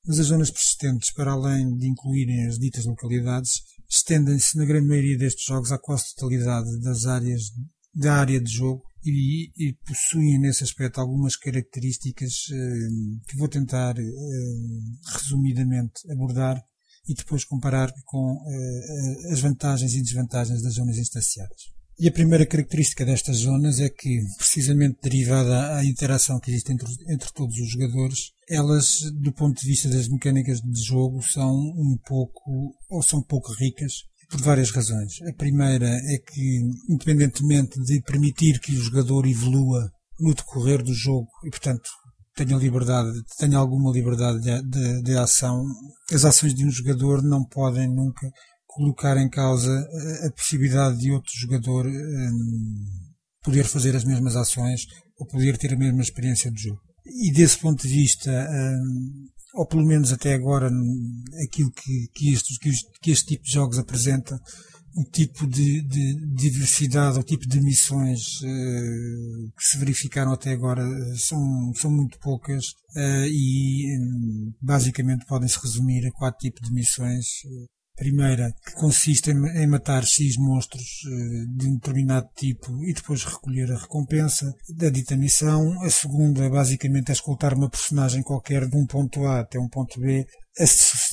Mas 0.06 0.20
as 0.20 0.26
zonas 0.26 0.52
persistentes, 0.52 1.14
para 1.14 1.32
além 1.32 1.78
de 1.78 1.88
incluírem 1.88 2.46
as 2.48 2.58
ditas 2.58 2.86
localidades, 2.86 3.62
estendem-se 3.98 4.58
na 4.58 4.66
grande 4.66 4.88
maioria 4.88 5.18
destes 5.18 5.46
jogos 5.46 5.72
à 5.72 5.78
quase 5.78 6.16
totalidade 6.16 6.80
das 6.82 7.06
áreas 7.06 7.52
da 7.94 8.16
área 8.16 8.42
de 8.42 8.52
jogo 8.52 8.84
e, 9.06 9.52
e 9.56 9.74
possuem 9.86 10.40
nesse 10.40 10.64
aspecto 10.64 11.00
algumas 11.00 11.36
características 11.36 12.48
eh, 12.52 13.28
que 13.28 13.38
vou 13.38 13.48
tentar 13.48 13.96
eh, 14.00 14.04
resumidamente 15.14 16.12
abordar 16.12 16.60
e 17.08 17.14
depois 17.14 17.44
comparar 17.44 17.94
com 18.06 18.42
eh, 18.48 19.32
as 19.32 19.40
vantagens 19.42 19.94
e 19.94 20.02
desvantagens 20.02 20.64
das 20.64 20.74
zonas 20.74 20.98
instanciadas. 20.98 21.73
E 22.00 22.08
a 22.08 22.12
primeira 22.12 22.46
característica 22.46 23.06
destas 23.06 23.38
zonas 23.38 23.80
é 23.80 23.88
que, 23.88 24.20
precisamente 24.38 24.98
derivada 25.02 25.76
à 25.76 25.86
interação 25.86 26.40
que 26.40 26.50
existe 26.50 26.72
entre, 26.72 26.88
entre 27.08 27.32
todos 27.32 27.56
os 27.58 27.70
jogadores, 27.70 28.32
elas, 28.50 29.00
do 29.22 29.32
ponto 29.32 29.62
de 29.62 29.68
vista 29.68 29.88
das 29.88 30.08
mecânicas 30.08 30.60
de 30.60 30.84
jogo, 30.84 31.22
são 31.22 31.54
um 31.54 31.98
pouco, 32.06 32.76
ou 32.90 33.02
são 33.04 33.22
pouco 33.22 33.54
ricas, 33.54 34.04
por 34.30 34.42
várias 34.42 34.72
razões. 34.72 35.22
A 35.22 35.34
primeira 35.34 35.88
é 35.88 36.18
que, 36.18 36.62
independentemente 36.90 37.80
de 37.80 38.02
permitir 38.02 38.60
que 38.60 38.72
o 38.72 38.82
jogador 38.82 39.28
evolua 39.28 39.92
no 40.20 40.34
decorrer 40.34 40.82
do 40.82 40.94
jogo 40.94 41.28
e, 41.46 41.50
portanto, 41.52 41.90
tenha 42.36 42.58
liberdade, 42.58 43.12
tenha 43.38 43.58
alguma 43.58 43.92
liberdade 43.92 44.42
de, 44.42 44.62
de, 44.64 45.04
de 45.04 45.18
ação, 45.18 45.64
as 46.12 46.26
ações 46.26 46.56
de 46.56 46.66
um 46.66 46.72
jogador 46.72 47.22
não 47.22 47.46
podem 47.46 47.88
nunca 47.88 48.28
colocar 48.74 49.18
em 49.18 49.30
causa 49.30 49.72
a 50.26 50.32
possibilidade 50.32 50.98
de 50.98 51.12
outro 51.12 51.32
jogador 51.36 51.86
um, 51.86 52.86
poder 53.44 53.66
fazer 53.66 53.96
as 53.96 54.04
mesmas 54.04 54.36
ações 54.36 54.88
ou 55.18 55.28
poder 55.28 55.58
ter 55.58 55.74
a 55.74 55.78
mesma 55.78 56.02
experiência 56.02 56.50
de 56.52 56.64
jogo. 56.64 56.82
E 57.06 57.32
desse 57.32 57.60
ponto 57.60 57.86
de 57.86 57.94
vista, 57.94 58.32
um, 58.32 59.28
ou 59.56 59.68
pelo 59.68 59.86
menos 59.86 60.12
até 60.12 60.34
agora, 60.34 60.72
aquilo 61.44 61.72
que, 61.72 62.08
que, 62.16 62.34
este, 62.34 62.58
que, 63.02 63.12
este 63.12 63.26
tipo 63.26 63.44
de 63.44 63.52
jogos 63.52 63.78
apresenta, 63.78 64.40
o 64.96 65.04
tipo 65.04 65.48
de, 65.48 65.82
de 65.82 66.16
diversidade, 66.36 67.20
o 67.20 67.24
tipo 67.24 67.48
de 67.48 67.60
missões 67.60 68.42
uh, 68.42 69.52
que 69.58 69.64
se 69.64 69.78
verificaram 69.78 70.32
até 70.32 70.52
agora 70.52 70.84
são, 71.18 71.74
são 71.76 71.92
muito 71.92 72.20
poucas 72.20 72.68
uh, 72.96 73.26
e 73.28 73.98
um, 74.00 74.54
basicamente 74.62 75.26
podem 75.26 75.50
se 75.50 75.60
resumir 75.60 76.06
a 76.06 76.12
quatro 76.12 76.40
tipos 76.40 76.68
de 76.68 76.74
missões 76.74 77.26
primeira, 77.96 78.52
que 78.66 78.74
consiste 78.74 79.32
em, 79.32 79.68
matar 79.68 80.04
X 80.04 80.36
monstros 80.38 80.84
eh, 81.06 81.46
de 81.56 81.68
um 81.68 81.76
determinado 81.76 82.28
tipo 82.36 82.84
e 82.84 82.94
depois 82.94 83.24
recolher 83.24 83.72
a 83.72 83.78
recompensa 83.78 84.54
da 84.76 84.90
dita 84.90 85.16
missão. 85.16 85.80
A 85.84 85.90
segunda, 85.90 86.50
basicamente, 86.50 87.10
é 87.10 87.14
escoltar 87.14 87.54
uma 87.54 87.70
personagem 87.70 88.24
qualquer 88.24 88.68
de 88.68 88.76
um 88.76 88.86
ponto 88.86 89.26
A 89.26 89.42
até 89.42 89.60
um 89.60 89.70
ponto 89.70 90.00
B. 90.00 90.26
A 90.60 90.66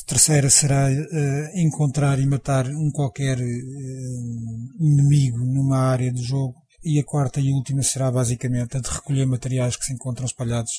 terceira 0.06 0.50
será 0.50 0.88
uh, 0.88 1.58
encontrar 1.58 2.18
e 2.18 2.26
matar 2.26 2.66
um 2.66 2.90
qualquer 2.92 3.38
uh, 3.38 4.80
inimigo 4.80 5.38
numa 5.38 5.78
área 5.78 6.12
do 6.12 6.22
jogo. 6.22 6.54
E 6.82 6.98
a 6.98 7.04
quarta 7.04 7.40
e 7.40 7.52
última 7.52 7.82
será 7.82 8.10
basicamente 8.10 8.76
a 8.76 8.80
de 8.80 8.88
recolher 8.88 9.26
materiais 9.26 9.76
que 9.76 9.84
se 9.84 9.92
encontram 9.92 10.24
espalhados 10.24 10.72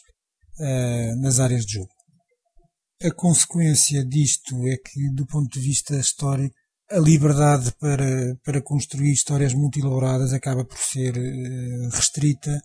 nas 1.22 1.40
áreas 1.40 1.66
de 1.66 1.74
jogo. 1.74 1.90
A 3.04 3.12
consequência 3.12 4.06
disto 4.06 4.56
é 4.68 4.78
que, 4.78 5.10
do 5.16 5.26
ponto 5.26 5.50
de 5.50 5.60
vista 5.60 5.96
histórico, 5.96 6.54
a 6.92 7.00
liberdade 7.00 7.74
para, 7.80 8.36
para 8.44 8.62
construir 8.62 9.12
histórias 9.12 9.56
muito 9.56 9.80
elaboradas 9.80 10.34
acaba 10.34 10.64
por 10.64 10.78
ser 10.78 11.18
uh, 11.18 11.90
restrita 11.90 12.62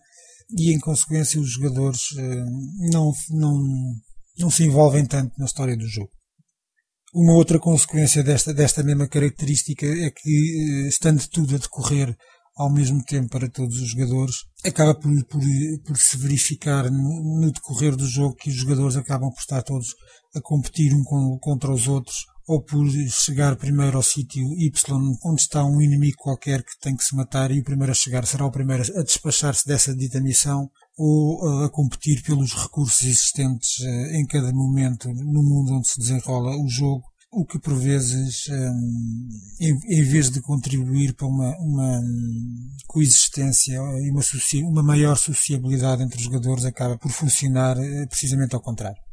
e, 0.55 0.71
em 0.71 0.79
consequência, 0.79 1.41
os 1.41 1.49
jogadores 1.53 2.11
uh, 2.11 2.45
não, 2.91 3.11
não, 3.31 3.63
não 4.37 4.51
se 4.51 4.63
envolvem 4.63 5.07
tanto 5.07 5.33
na 5.39 5.45
história 5.45 5.75
do 5.75 5.87
jogo. 5.87 6.11
Uma 7.15 7.33
outra 7.33 7.57
consequência 7.57 8.23
desta, 8.23 8.53
desta 8.53 8.83
mesma 8.83 9.07
característica 9.07 9.87
é 9.87 10.11
que, 10.11 10.85
uh, 10.85 10.87
estando 10.87 11.27
tudo 11.29 11.55
a 11.55 11.57
decorrer 11.57 12.15
ao 12.57 12.71
mesmo 12.71 13.03
tempo 13.03 13.29
para 13.29 13.49
todos 13.49 13.79
os 13.79 13.89
jogadores, 13.89 14.35
acaba 14.65 14.93
por, 14.95 15.11
por, 15.25 15.41
por 15.85 15.97
se 15.97 16.17
verificar 16.17 16.89
no, 16.91 17.39
no, 17.39 17.51
decorrer 17.51 17.95
do 17.95 18.07
jogo 18.07 18.35
que 18.35 18.49
os 18.49 18.55
jogadores 18.55 18.95
acabam 18.95 19.29
por 19.29 19.39
estar 19.39 19.61
todos 19.61 19.93
a 20.37 20.41
competir 20.41 20.93
um 20.93 21.03
contra 21.39 21.71
os 21.71 21.87
outros 21.87 22.25
ou 22.47 22.61
por 22.61 22.87
chegar 23.09 23.57
primeiro 23.57 23.97
ao 23.97 24.03
sítio 24.03 24.41
Y 24.57 24.71
onde 25.25 25.41
está 25.41 25.65
um 25.65 25.81
inimigo 25.81 26.17
qualquer 26.17 26.63
que 26.63 26.79
tem 26.79 26.95
que 26.95 27.03
se 27.03 27.15
matar 27.15 27.51
e 27.51 27.59
o 27.59 27.63
primeiro 27.63 27.91
a 27.91 27.95
chegar 27.95 28.25
será 28.25 28.45
o 28.45 28.51
primeiro 28.51 28.83
a 28.97 29.03
despachar-se 29.03 29.67
dessa 29.67 29.93
dita 29.93 30.21
missão 30.21 30.69
ou 30.97 31.65
a 31.65 31.69
competir 31.69 32.23
pelos 32.23 32.53
recursos 32.53 33.03
existentes 33.03 33.81
eh, 33.81 34.19
em 34.19 34.25
cada 34.25 34.51
momento 34.53 35.09
no 35.13 35.43
mundo 35.43 35.73
onde 35.73 35.89
se 35.89 35.99
desenrola 35.99 36.55
o 36.55 36.69
jogo 36.69 37.03
o 37.31 37.45
que 37.45 37.59
por 37.59 37.75
vezes, 37.75 38.47
um, 38.49 39.29
em, 39.59 40.03
vez 40.03 40.31
de 40.31 40.41
contribuir 40.41 41.13
para 41.13 41.27
uma, 41.27 41.55
uma 41.57 42.01
coexistência 42.87 43.75
e 43.75 44.09
uma, 44.09 44.21
uma 44.69 44.83
maior 44.83 45.17
sociabilidade 45.17 46.03
entre 46.03 46.17
os 46.17 46.23
jogadores, 46.23 46.65
acaba 46.65 46.97
por 46.97 47.11
funcionar 47.11 47.77
eh, 47.77 48.05
precisamente 48.07 48.55
ao 48.55 48.61
contrário. 48.61 49.06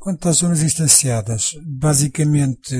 Quanto 0.00 0.30
às 0.30 0.38
zonas 0.38 0.62
instanciadas, 0.62 1.50
basicamente 1.62 2.74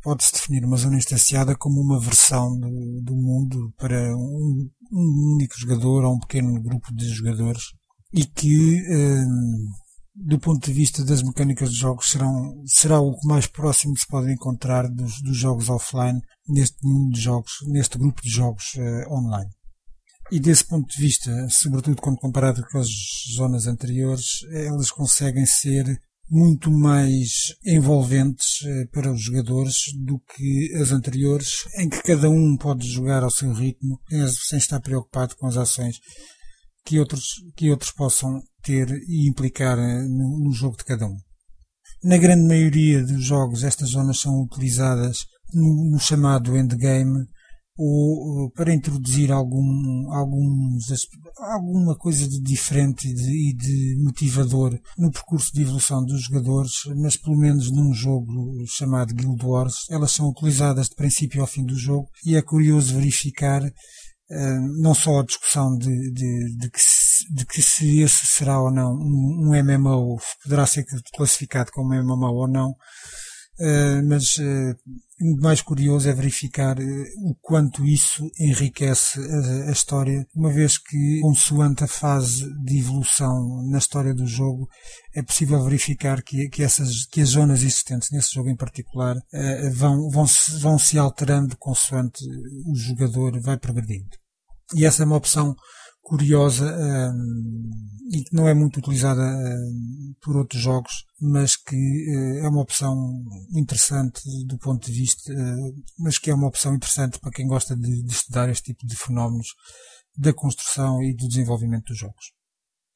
pode-se 0.00 0.32
definir 0.32 0.64
uma 0.64 0.76
zona 0.76 0.98
instanciada 0.98 1.56
como 1.56 1.80
uma 1.80 1.98
versão 1.98 2.56
do, 2.56 3.02
do 3.02 3.16
mundo 3.16 3.74
para 3.76 4.16
um, 4.16 4.70
um, 4.92 5.34
único 5.34 5.58
jogador 5.58 6.04
ou 6.04 6.14
um 6.14 6.20
pequeno 6.20 6.62
grupo 6.62 6.94
de 6.94 7.08
jogadores 7.08 7.64
e 8.14 8.24
que 8.24 8.80
um, 8.88 9.68
do 10.14 10.38
ponto 10.38 10.64
de 10.64 10.72
vista 10.72 11.04
das 11.04 11.24
mecânicas 11.24 11.72
de 11.72 11.76
jogos, 11.76 12.08
serão, 12.08 12.62
será 12.64 13.00
o 13.00 13.18
que 13.18 13.26
mais 13.26 13.48
próximo 13.48 13.96
se 13.96 14.06
pode 14.06 14.30
encontrar 14.32 14.88
dos, 14.88 15.20
dos 15.22 15.36
jogos 15.36 15.68
offline 15.68 16.20
neste 16.48 16.76
mundo 16.84 17.12
de 17.12 17.20
jogos, 17.20 17.50
neste 17.66 17.98
grupo 17.98 18.22
de 18.22 18.30
jogos 18.30 18.74
uh, 18.76 19.12
online. 19.12 19.50
E 20.30 20.38
desse 20.38 20.64
ponto 20.64 20.86
de 20.86 21.02
vista, 21.02 21.48
sobretudo 21.48 22.00
quando 22.00 22.18
comparado 22.18 22.64
com 22.70 22.78
as 22.78 22.86
zonas 23.34 23.66
anteriores, 23.66 24.44
elas 24.52 24.92
conseguem 24.92 25.44
ser 25.44 26.00
muito 26.30 26.70
mais 26.70 27.28
envolventes 27.66 28.60
uh, 28.62 28.88
para 28.92 29.12
os 29.12 29.20
jogadores 29.20 29.76
do 30.04 30.20
que 30.20 30.72
as 30.80 30.92
anteriores, 30.92 31.64
em 31.76 31.88
que 31.88 32.02
cada 32.02 32.30
um 32.30 32.56
pode 32.56 32.86
jogar 32.86 33.24
ao 33.24 33.30
seu 33.30 33.52
ritmo, 33.52 34.00
sem 34.48 34.58
estar 34.58 34.80
preocupado 34.80 35.34
com 35.36 35.48
as 35.48 35.56
ações 35.56 35.96
que 36.84 36.98
outros, 36.98 37.24
que 37.56 37.70
outros 37.70 37.90
possam 37.90 38.40
ter 38.62 38.88
e 39.08 39.28
implicar 39.28 39.78
eh, 39.78 40.02
no, 40.02 40.44
no 40.44 40.52
jogo 40.52 40.76
de 40.76 40.84
cada 40.84 41.06
um. 41.06 41.16
Na 42.02 42.16
grande 42.16 42.46
maioria 42.46 43.04
dos 43.04 43.24
jogos, 43.24 43.64
estas 43.64 43.90
zonas 43.90 44.20
são 44.20 44.42
utilizadas 44.42 45.26
no, 45.52 45.90
no 45.90 45.98
chamado 45.98 46.56
endgame 46.56 47.26
ou 47.76 48.50
para 48.50 48.74
introduzir 48.74 49.32
algum, 49.32 50.12
alguns, 50.12 50.86
alguma 51.38 51.96
coisa 51.96 52.28
de 52.28 52.40
diferente 52.40 53.08
e 53.08 53.14
de, 53.14 53.50
e 53.50 53.54
de, 53.54 54.02
motivador 54.04 54.78
no 54.98 55.10
percurso 55.10 55.52
de 55.52 55.62
evolução 55.62 56.04
dos 56.04 56.22
jogadores, 56.22 56.72
mas 56.96 57.16
pelo 57.16 57.38
menos 57.38 57.70
num 57.70 57.92
jogo 57.94 58.64
chamado 58.66 59.14
Guild 59.14 59.44
Wars, 59.44 59.86
elas 59.88 60.12
são 60.12 60.28
utilizadas 60.28 60.88
de 60.88 60.96
princípio 60.96 61.40
ao 61.40 61.46
fim 61.46 61.64
do 61.64 61.76
jogo 61.76 62.08
e 62.24 62.36
é 62.36 62.42
curioso 62.42 62.94
verificar 62.94 63.62
uh, 63.62 64.82
não 64.82 64.94
só 64.94 65.20
a 65.20 65.24
discussão 65.24 65.76
de, 65.76 66.12
de, 66.12 66.56
de 66.56 66.70
que 66.70 66.80
de 67.28 67.44
que 67.44 67.60
se 67.60 68.00
esse 68.00 68.26
será 68.26 68.60
ou 68.60 68.70
não 68.70 68.92
um, 68.94 69.50
um 69.50 69.62
MMO, 69.62 70.18
poderá 70.42 70.66
ser 70.66 70.84
classificado 71.14 71.70
como 71.72 71.94
MMO 71.94 72.34
ou 72.34 72.48
não, 72.48 72.74
mas 74.04 74.36
uh, 74.38 74.74
o 75.20 75.40
mais 75.42 75.60
curioso 75.60 76.08
é 76.08 76.14
verificar 76.14 76.78
uh, 76.78 77.04
o 77.28 77.34
quanto 77.42 77.84
isso 77.84 78.30
enriquece 78.38 79.20
a, 79.20 79.68
a, 79.68 79.72
história, 79.72 80.26
uma 80.34 80.50
vez 80.50 80.78
que, 80.78 81.20
consoante 81.20 81.84
a 81.84 81.86
fase 81.88 82.48
de 82.64 82.78
evolução 82.78 83.62
na 83.70 83.78
história 83.78 84.14
do 84.14 84.26
jogo, 84.26 84.66
é 85.14 85.22
possível 85.22 85.62
verificar 85.62 86.22
que, 86.22 86.48
que, 86.48 86.62
essas, 86.62 87.04
que 87.06 87.20
as 87.20 87.30
zonas 87.30 87.60
existentes 87.60 88.10
nesse 88.10 88.34
jogo 88.34 88.48
em 88.48 88.56
particular 88.56 89.16
vão, 89.74 90.08
vão, 90.08 90.26
-se, 90.26 90.58
vão 90.58 90.78
se 90.78 90.98
alterando 90.98 91.56
consoante 91.58 92.24
o 92.66 92.74
jogador 92.74 93.38
vai 93.40 93.58
progredindo. 93.58 94.16
E 94.74 94.86
essa 94.86 95.02
é 95.02 95.06
uma 95.06 95.16
opção 95.16 95.54
curiosa 96.02 96.66
um, 96.66 97.70
e 98.12 98.24
que 98.24 98.34
não 98.34 98.48
é 98.48 98.54
muito 98.54 98.78
utilizada 98.78 99.22
um, 99.22 100.14
por 100.20 100.36
outros 100.36 100.60
jogos, 100.60 101.04
mas 101.20 101.56
que 101.56 101.76
uh, 101.76 102.44
é 102.44 102.48
uma 102.48 102.62
opção 102.62 102.96
interessante 103.54 104.20
do 104.46 104.58
ponto 104.58 104.86
de 104.86 104.92
vista, 104.92 105.32
uh, 105.32 105.74
mas 105.98 106.18
que 106.18 106.30
é 106.30 106.34
uma 106.34 106.48
opção 106.48 106.74
interessante 106.74 107.18
para 107.20 107.30
quem 107.30 107.46
gosta 107.46 107.76
de, 107.76 108.02
de, 108.02 108.12
estudar 108.12 108.48
este 108.48 108.72
tipo 108.72 108.86
de 108.86 108.96
fenómenos 108.96 109.48
da 110.16 110.32
construção 110.32 111.02
e 111.02 111.14
do 111.14 111.28
desenvolvimento 111.28 111.86
dos 111.86 111.98
jogos. 111.98 112.32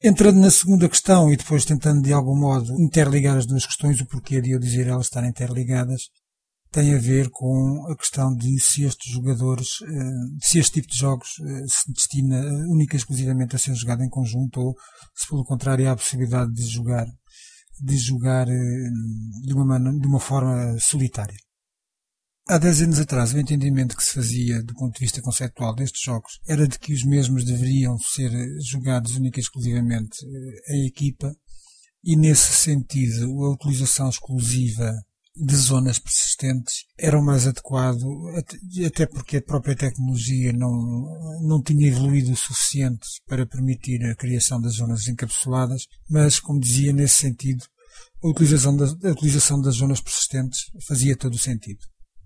Entrando 0.03 0.39
na 0.39 0.51
segunda 0.51 0.89
questão 0.89 1.31
e 1.31 1.37
depois 1.37 1.63
tentando 1.63 2.01
de 2.01 2.11
algum 2.11 2.37
modo 2.37 2.79
interligar 2.79 3.37
as 3.37 3.45
duas 3.45 3.65
questões, 3.65 3.99
o 4.01 4.05
porquê 4.05 4.41
de 4.41 4.51
eu 4.51 4.59
dizer 4.59 4.87
elas 4.87 5.05
estarem 5.05 5.29
interligadas, 5.29 6.09
tem 6.75 6.93
a 6.93 6.97
ver 6.97 7.29
com 7.29 7.87
a 7.89 7.95
questão 7.95 8.35
de 8.35 8.59
se 8.59 8.83
estes 8.83 9.09
jogadores, 9.09 9.77
eh, 9.81 10.45
se 10.45 10.59
este 10.59 10.73
tipo 10.73 10.89
de 10.89 10.97
jogos 10.97 11.29
eh, 11.39 11.65
se 11.69 11.89
destina 11.93 12.37
única 12.67 12.97
e 12.97 12.99
exclusivamente 12.99 13.55
a 13.55 13.59
ser 13.59 13.73
jogado 13.75 14.03
em 14.03 14.09
conjunto 14.09 14.59
ou 14.59 14.75
se 15.15 15.25
pelo 15.25 15.45
contrário 15.45 15.87
há 15.87 15.93
a 15.93 15.95
possibilidade 15.95 16.51
de 16.51 16.67
jogar, 16.67 17.07
de 17.81 17.97
jogar 17.97 18.49
eh, 18.49 18.89
de 19.45 19.53
uma, 19.53 19.79
de 19.79 20.05
uma 20.05 20.19
forma 20.19 20.77
solitária. 20.77 21.37
Há 22.45 22.57
10 22.57 22.81
anos 22.81 22.99
atrás, 22.99 23.31
o 23.31 23.39
entendimento 23.39 23.95
que 23.95 24.03
se 24.03 24.13
fazia 24.13 24.61
do 24.61 24.73
ponto 24.73 24.95
de 24.95 24.99
vista 24.99 25.21
conceptual 25.21 25.73
destes 25.73 26.01
jogos 26.03 26.41
era 26.45 26.67
de 26.67 26.77
que 26.77 26.93
os 26.93 27.05
mesmos 27.05 27.45
deveriam 27.45 27.97
ser 27.99 28.31
jogados 28.61 29.15
única 29.15 29.39
e 29.39 29.41
exclusivamente 29.41 30.17
em 30.71 30.85
equipa 30.87 31.33
e 32.03 32.17
nesse 32.17 32.53
sentido 32.53 33.45
a 33.45 33.51
utilização 33.53 34.09
exclusiva 34.09 34.93
de 35.35 35.55
zonas 35.55 35.99
persistentes 35.99 36.85
era 36.97 37.19
o 37.19 37.23
mais 37.23 37.45
adequado, 37.45 38.05
até 38.85 39.05
porque 39.05 39.37
a 39.37 39.41
própria 39.41 39.75
tecnologia 39.75 40.53
não, 40.53 41.39
não 41.41 41.61
tinha 41.61 41.87
evoluído 41.87 42.31
o 42.31 42.37
suficiente 42.37 43.07
para 43.27 43.45
permitir 43.45 44.03
a 44.05 44.15
criação 44.15 44.61
das 44.61 44.75
zonas 44.75 45.07
encapsuladas, 45.07 45.87
mas, 46.09 46.39
como 46.39 46.59
dizia, 46.59 46.93
nesse 46.93 47.15
sentido, 47.15 47.65
a 48.23 48.27
utilização, 48.27 48.75
das, 48.75 48.91
a 49.03 49.09
utilização 49.09 49.61
das 49.61 49.75
zonas 49.75 50.01
persistentes 50.01 50.71
fazia 50.87 51.15
todo 51.15 51.33
o 51.33 51.39
sentido. 51.39 51.79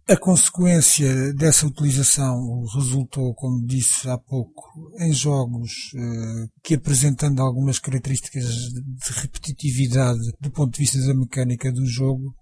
A 0.08 0.18
consequência 0.18 1.32
dessa 1.34 1.68
utilização 1.68 2.66
resultou, 2.74 3.32
como 3.36 3.64
disse 3.64 4.10
há 4.10 4.18
pouco, 4.18 4.64
em 5.00 5.14
jogos 5.14 5.92
eh, 5.96 6.48
que 6.64 6.74
apresentando 6.74 7.40
algumas 7.42 7.78
características 7.78 8.44
de 8.44 9.14
repetitividade 9.22 10.32
do 10.42 10.50
ponto 10.50 10.74
de 10.74 10.80
vista 10.80 11.00
da 11.06 11.14
mecânica 11.14 11.72
do 11.72 11.86
jogo, 11.86 12.34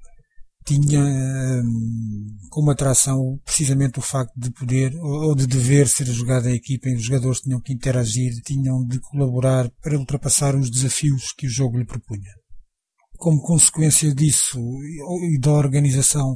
tinha 0.68 1.02
hum, 1.02 2.28
como 2.50 2.72
atração 2.72 3.40
precisamente 3.46 4.00
o 4.00 4.02
facto 4.02 4.34
de 4.38 4.52
poder 4.52 4.94
ou 4.98 5.34
de 5.34 5.48
dever 5.48 5.88
ser 5.88 6.06
jogado 6.08 6.50
em 6.50 6.56
equipa, 6.56 6.90
em 6.90 6.96
os 6.96 7.04
jogadores 7.04 7.40
tinham 7.40 7.62
que 7.62 7.72
interagir, 7.72 8.34
tinham 8.44 8.86
de 8.86 9.00
colaborar 9.00 9.72
para 9.82 9.98
ultrapassar 9.98 10.56
os 10.56 10.70
desafios 10.70 11.32
que 11.32 11.48
o 11.48 11.50
jogo 11.50 11.78
lhe 11.78 11.86
propunha. 11.86 12.32
Como 13.18 13.42
consequência 13.42 14.14
disso 14.14 14.60
e 14.60 15.40
da 15.40 15.52
organização 15.52 16.36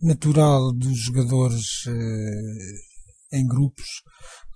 natural 0.00 0.72
dos 0.72 0.98
jogadores 0.98 1.86
eh, 1.86 3.38
em 3.38 3.46
grupos, 3.46 3.86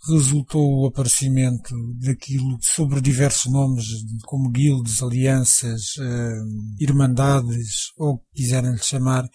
resultou 0.09 0.83
o 0.83 0.87
aparecimento 0.87 1.75
daquilo 2.01 2.59
sobre 2.63 3.01
diversos 3.01 3.51
nomes, 3.51 3.85
como 4.25 4.51
guilds, 4.51 5.03
alianças, 5.03 5.83
eh, 6.01 6.39
irmandades, 6.81 7.93
ou 7.97 8.19
que 8.19 8.43
quiserem 8.43 8.73
lhe 8.73 8.83
chamar, 8.83 9.29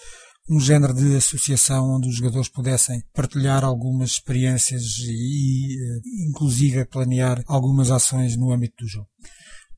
um 0.50 0.60
género 0.60 0.94
de 0.94 1.16
associação 1.16 1.96
onde 1.96 2.10
os 2.10 2.16
jogadores 2.16 2.50
pudessem 2.50 3.02
partilhar 3.14 3.64
algumas 3.64 4.12
experiências 4.12 4.98
e, 5.00 5.78
eh, 5.78 6.00
inclusive, 6.30 6.86
planear 6.86 7.42
algumas 7.48 7.92
ações 7.92 8.38
no 8.38 8.52
âmbito 8.52 8.76
do 8.84 8.88
jogo. 8.88 9.08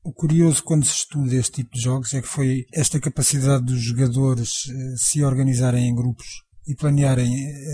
O 0.02 0.12
curioso 0.12 0.62
quando 0.62 0.84
se 0.84 0.92
estuda 0.92 1.34
este 1.34 1.62
tipo 1.62 1.74
de 1.74 1.80
jogos 1.80 2.12
é 2.12 2.20
que 2.20 2.28
foi 2.28 2.64
esta 2.72 3.00
capacidade 3.00 3.64
dos 3.64 3.80
jogadores 3.82 4.68
eh, 4.68 4.94
se 4.96 5.22
organizarem 5.22 5.88
em 5.88 5.94
grupos 5.94 6.26
e 6.66 6.74
planearem 6.74 7.32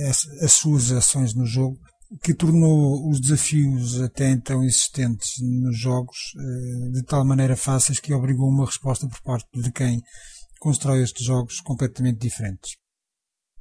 as, 0.08 0.26
as 0.42 0.52
suas 0.52 0.90
ações 0.90 1.34
no 1.34 1.46
jogo 1.46 1.78
que 2.22 2.34
tornou 2.34 3.08
os 3.08 3.20
desafios 3.20 4.00
até 4.00 4.30
então 4.30 4.64
existentes 4.64 5.30
nos 5.40 5.78
jogos 5.78 6.16
eh, 6.36 6.90
de 6.92 7.02
tal 7.04 7.24
maneira 7.24 7.56
fáceis 7.56 8.00
que 8.00 8.12
obrigou 8.12 8.48
uma 8.48 8.66
resposta 8.66 9.06
por 9.08 9.22
parte 9.22 9.46
de 9.54 9.70
quem 9.70 10.02
constrói 10.58 11.02
estes 11.02 11.24
jogos 11.24 11.60
completamente 11.60 12.18
diferentes. 12.18 12.76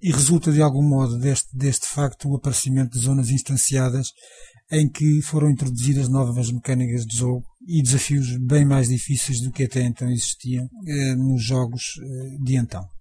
E 0.01 0.11
resulta 0.11 0.51
de 0.51 0.61
algum 0.61 0.81
modo 0.81 1.19
deste, 1.19 1.55
deste 1.55 1.85
facto 1.87 2.27
o 2.27 2.35
aparecimento 2.35 2.91
de 2.91 2.99
zonas 2.99 3.29
instanciadas 3.29 4.11
em 4.71 4.89
que 4.89 5.21
foram 5.21 5.49
introduzidas 5.49 6.09
novas 6.09 6.51
mecânicas 6.51 7.05
de 7.05 7.17
jogo 7.17 7.45
e 7.67 7.83
desafios 7.83 8.37
bem 8.37 8.65
mais 8.65 8.87
difíceis 8.87 9.41
do 9.41 9.51
que 9.51 9.63
até 9.63 9.83
então 9.83 10.09
existiam 10.09 10.67
eh, 10.87 11.15
nos 11.15 11.43
jogos 11.43 11.83
eh, 12.01 12.37
de 12.43 12.55
então. 12.55 12.98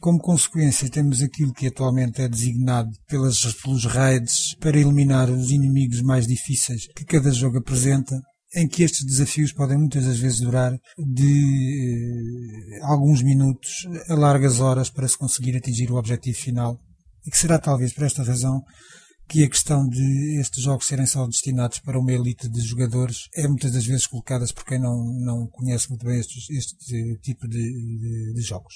Como 0.00 0.18
consequência, 0.18 0.90
temos 0.90 1.22
aquilo 1.22 1.52
que 1.52 1.66
atualmente 1.66 2.20
é 2.20 2.28
designado 2.28 2.90
pelas, 3.06 3.40
pelos 3.54 3.84
raids 3.84 4.54
para 4.60 4.78
eliminar 4.78 5.30
os 5.30 5.50
inimigos 5.50 6.02
mais 6.02 6.26
difíceis 6.26 6.86
que 6.94 7.04
cada 7.04 7.30
jogo 7.30 7.58
apresenta, 7.58 8.20
em 8.56 8.68
que 8.68 8.82
estes 8.82 9.04
desafios 9.04 9.52
podem 9.52 9.78
muitas 9.78 10.04
das 10.04 10.18
vezes 10.18 10.40
durar 10.40 10.76
de 10.98 12.76
eh, 12.76 12.84
alguns 12.84 13.22
minutos 13.22 13.86
a 14.08 14.14
largas 14.14 14.60
horas 14.60 14.90
para 14.90 15.08
se 15.08 15.18
conseguir 15.18 15.56
atingir 15.56 15.90
o 15.90 15.96
objetivo 15.96 16.36
final. 16.38 16.78
E 17.26 17.30
que 17.30 17.38
será 17.38 17.58
talvez 17.58 17.92
por 17.92 18.04
esta 18.04 18.22
razão 18.22 18.62
que 19.28 19.42
a 19.42 19.48
questão 19.48 19.88
de 19.88 20.38
estes 20.38 20.62
jogos 20.62 20.86
serem 20.86 21.06
só 21.06 21.26
destinados 21.26 21.78
para 21.78 21.98
uma 21.98 22.12
elite 22.12 22.48
de 22.48 22.60
jogadores 22.60 23.28
é 23.34 23.48
muitas 23.48 23.72
das 23.72 23.86
vezes 23.86 24.06
colocada 24.06 24.44
por 24.54 24.64
quem 24.64 24.78
não, 24.78 25.02
não 25.24 25.46
conhece 25.48 25.88
muito 25.88 26.04
bem 26.04 26.20
estes, 26.20 26.48
este 26.50 27.18
tipo 27.22 27.48
de, 27.48 27.58
de, 27.58 28.34
de 28.34 28.40
jogos. 28.42 28.74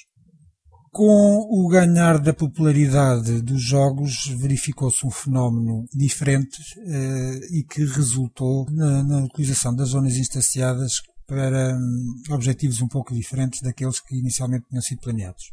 Com 0.90 1.46
o 1.50 1.68
ganhar 1.68 2.18
da 2.18 2.32
popularidade 2.32 3.42
dos 3.42 3.62
jogos, 3.62 4.26
verificou-se 4.38 5.06
um 5.06 5.10
fenómeno 5.10 5.84
diferente 5.94 6.62
eh, 6.78 7.40
e 7.52 7.64
que 7.64 7.84
resultou 7.84 8.66
na, 8.70 9.02
na, 9.02 9.24
utilização 9.24 9.74
das 9.74 9.90
zonas 9.90 10.16
instanciadas 10.16 11.02
para 11.26 11.76
um, 11.76 12.34
objetivos 12.34 12.80
um 12.80 12.88
pouco 12.88 13.14
diferentes 13.14 13.60
daqueles 13.60 14.00
que 14.00 14.16
inicialmente 14.16 14.66
tinham 14.68 14.82
sido 14.82 15.00
planeados. 15.00 15.52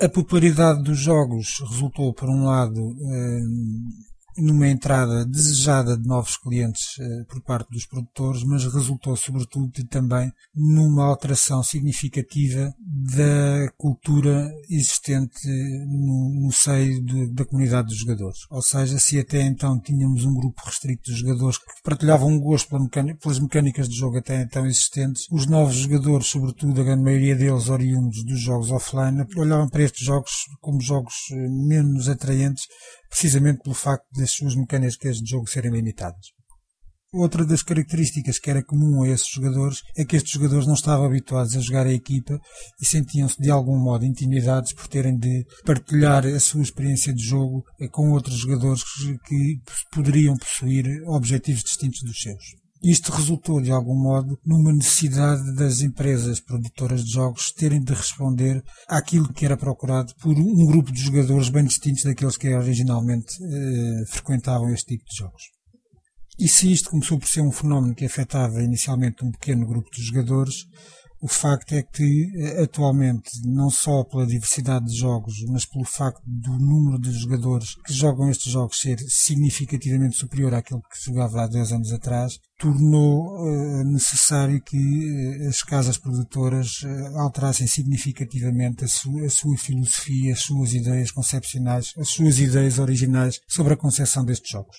A 0.00 0.08
popularidade 0.08 0.82
dos 0.82 0.98
jogos 0.98 1.60
resultou, 1.70 2.12
por 2.12 2.28
um 2.28 2.44
lado, 2.44 2.80
um, 2.80 3.88
numa 4.36 4.68
entrada 4.68 5.24
desejada 5.24 5.96
de 5.96 6.06
novos 6.06 6.36
clientes 6.36 6.96
uh, 6.98 7.24
por 7.26 7.40
parte 7.42 7.70
dos 7.70 7.86
produtores, 7.86 8.42
mas 8.44 8.64
resultou 8.64 9.16
sobretudo 9.16 9.70
também 9.88 10.32
numa 10.54 11.04
alteração 11.04 11.62
significativa 11.62 12.74
da 12.78 13.70
cultura 13.76 14.50
existente 14.68 15.48
no, 15.86 16.46
no 16.46 16.52
seio 16.52 17.02
de, 17.04 17.32
da 17.32 17.44
comunidade 17.44 17.88
dos 17.88 17.98
jogadores. 17.98 18.38
Ou 18.50 18.62
seja, 18.62 18.98
se 18.98 19.18
até 19.18 19.42
então 19.42 19.78
tínhamos 19.80 20.24
um 20.24 20.34
grupo 20.34 20.62
restrito 20.64 21.10
de 21.10 21.18
jogadores 21.18 21.58
que 21.58 21.82
partilhavam 21.82 22.28
um 22.28 22.40
gosto 22.40 22.68
pela 22.68 22.82
mecânica, 22.82 23.18
pelas 23.20 23.38
mecânicas 23.38 23.88
de 23.88 23.96
jogo 23.96 24.18
até 24.18 24.42
então 24.42 24.66
existentes, 24.66 25.26
os 25.30 25.46
novos 25.46 25.76
jogadores, 25.76 26.26
sobretudo 26.26 26.80
a 26.80 26.84
grande 26.84 27.02
maioria 27.02 27.36
deles 27.36 27.68
oriundos 27.68 28.24
dos 28.24 28.40
jogos 28.40 28.70
offline, 28.70 29.24
olhavam 29.36 29.68
para 29.68 29.82
estes 29.82 30.04
jogos 30.04 30.32
como 30.60 30.80
jogos 30.80 31.14
eh, 31.32 31.48
menos 31.48 32.08
atraentes 32.08 32.64
precisamente 33.14 33.62
pelo 33.62 33.76
facto 33.76 34.06
das 34.18 34.32
suas 34.32 34.56
mecânicas 34.56 35.18
de 35.18 35.30
jogo 35.30 35.48
serem 35.48 35.70
limitadas. 35.70 36.32
Outra 37.12 37.46
das 37.46 37.62
características 37.62 38.40
que 38.40 38.50
era 38.50 38.64
comum 38.64 39.04
a 39.04 39.08
esses 39.08 39.28
jogadores 39.28 39.82
é 39.96 40.04
que 40.04 40.16
estes 40.16 40.32
jogadores 40.32 40.66
não 40.66 40.74
estavam 40.74 41.06
habituados 41.06 41.56
a 41.56 41.60
jogar 41.60 41.86
a 41.86 41.92
equipa 41.92 42.40
e 42.82 42.84
sentiam-se 42.84 43.40
de 43.40 43.52
algum 43.52 43.78
modo 43.78 44.04
intimidados 44.04 44.72
por 44.72 44.88
terem 44.88 45.16
de 45.16 45.46
partilhar 45.64 46.26
a 46.26 46.40
sua 46.40 46.62
experiência 46.62 47.14
de 47.14 47.22
jogo 47.22 47.62
com 47.92 48.10
outros 48.10 48.36
jogadores 48.36 48.82
que 49.24 49.60
poderiam 49.92 50.36
possuir 50.36 50.84
objetivos 51.06 51.62
distintos 51.62 52.02
dos 52.02 52.20
seus. 52.20 52.63
Isto 52.84 53.12
resultou, 53.12 53.62
de 53.62 53.70
algum 53.70 53.98
modo, 53.98 54.38
numa 54.44 54.70
necessidade 54.70 55.54
das 55.56 55.80
empresas 55.80 56.38
produtoras 56.38 57.02
de 57.02 57.12
jogos 57.12 57.50
terem 57.50 57.82
de 57.82 57.94
responder 57.94 58.62
àquilo 58.86 59.32
que 59.32 59.46
era 59.46 59.56
procurado 59.56 60.14
por 60.20 60.36
um 60.36 60.66
grupo 60.66 60.92
de 60.92 61.00
jogadores 61.00 61.48
bem 61.48 61.64
distintos 61.64 62.04
daqueles 62.04 62.36
que 62.36 62.54
originalmente 62.54 63.42
eh, 63.42 64.04
frequentavam 64.06 64.68
este 64.68 64.98
tipo 64.98 65.04
de 65.06 65.16
jogos. 65.16 65.42
E 66.38 66.46
se 66.46 66.70
isto 66.70 66.90
começou 66.90 67.18
por 67.18 67.26
ser 67.26 67.40
um 67.40 67.50
fenómeno 67.50 67.94
que 67.94 68.04
afetava 68.04 68.62
inicialmente 68.62 69.24
um 69.24 69.30
pequeno 69.30 69.66
grupo 69.66 69.88
de 69.90 70.02
jogadores, 70.02 70.66
o 71.24 71.26
facto 71.26 71.72
é 71.72 71.82
que, 71.82 72.30
eh, 72.36 72.64
atualmente, 72.64 73.30
não 73.46 73.70
só 73.70 74.04
pela 74.04 74.26
diversidade 74.26 74.84
de 74.84 74.94
jogos, 74.94 75.42
mas 75.48 75.64
pelo 75.64 75.86
facto 75.86 76.20
do 76.26 76.52
número 76.58 76.98
de 76.98 77.10
jogadores 77.12 77.76
que 77.76 77.94
jogam 77.94 78.28
estes 78.28 78.52
jogos 78.52 78.78
ser 78.78 78.98
significativamente 79.08 80.18
superior 80.18 80.52
àquele 80.52 80.82
que 80.82 81.02
jogava 81.02 81.42
há 81.42 81.46
10 81.46 81.72
anos 81.72 81.92
atrás, 81.92 82.38
tornou 82.58 83.40
uh, 83.40 83.84
necessário 83.84 84.60
que 84.60 84.76
uh, 84.76 85.48
as 85.48 85.62
casas 85.62 85.96
produtoras 85.96 86.82
uh, 86.82 87.18
alterassem 87.18 87.66
significativamente 87.66 88.84
a, 88.84 88.88
su 88.88 89.18
a 89.24 89.30
sua 89.30 89.56
filosofia, 89.56 90.34
as 90.34 90.40
suas 90.40 90.74
ideias 90.74 91.10
concepcionais, 91.10 91.94
as 91.96 92.10
suas 92.10 92.38
ideias 92.38 92.78
originais 92.78 93.40
sobre 93.48 93.72
a 93.72 93.78
concepção 93.78 94.26
destes 94.26 94.50
jogos. 94.50 94.76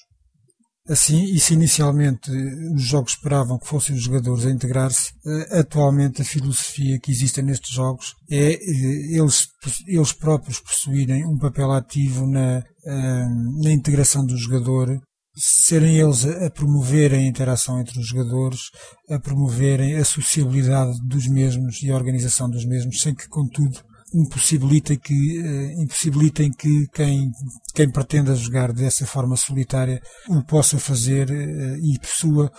Assim, 0.87 1.23
e 1.23 1.39
se 1.39 1.55
inicialmente 1.55 2.29
os 2.75 2.83
jogos 2.83 3.13
esperavam 3.13 3.57
que 3.57 3.67
fossem 3.67 3.95
os 3.95 4.03
jogadores 4.03 4.45
a 4.45 4.51
integrar-se, 4.51 5.13
eh, 5.25 5.59
atualmente 5.59 6.21
a 6.21 6.25
filosofia 6.25 6.99
que 6.99 7.11
existe 7.11 7.41
nestes 7.41 7.71
jogos 7.71 8.13
é 8.29 8.53
eh, 8.53 9.17
eles, 9.17 9.47
eles 9.87 10.13
próprios 10.13 10.59
possuírem 10.59 11.25
um 11.25 11.39
papel 11.39 11.71
ativo 11.71 12.27
na, 12.27 12.63
eh, 12.85 13.25
na 13.63 13.71
integração 13.71 14.23
do 14.23 14.37
jogador, 14.37 15.01
serem 15.35 15.97
eles 15.97 16.23
a 16.23 16.51
promoverem 16.51 17.25
a 17.25 17.27
interação 17.27 17.79
entre 17.79 17.99
os 17.99 18.07
jogadores, 18.07 18.69
a 19.09 19.19
promoverem 19.19 19.95
a 19.95 20.05
sociabilidade 20.05 20.99
dos 21.03 21.27
mesmos 21.27 21.81
e 21.81 21.89
a 21.89 21.95
organização 21.95 22.47
dos 22.47 22.63
mesmos, 22.63 23.01
sem 23.01 23.15
que, 23.15 23.27
contudo, 23.27 23.79
impossibilita 24.15 24.95
que, 24.95 25.39
uh, 25.41 25.81
impossibilitem 25.81 26.51
que 26.51 26.87
quem, 26.93 27.31
quem 27.73 27.91
pretenda 27.91 28.33
jogar 28.35 28.71
dessa 28.71 29.05
forma 29.05 29.35
solitária 29.35 30.01
o 30.29 30.41
possa 30.43 30.79
fazer 30.79 31.29
uh, 31.29 31.75
e 31.77 31.99
possua 31.99 32.51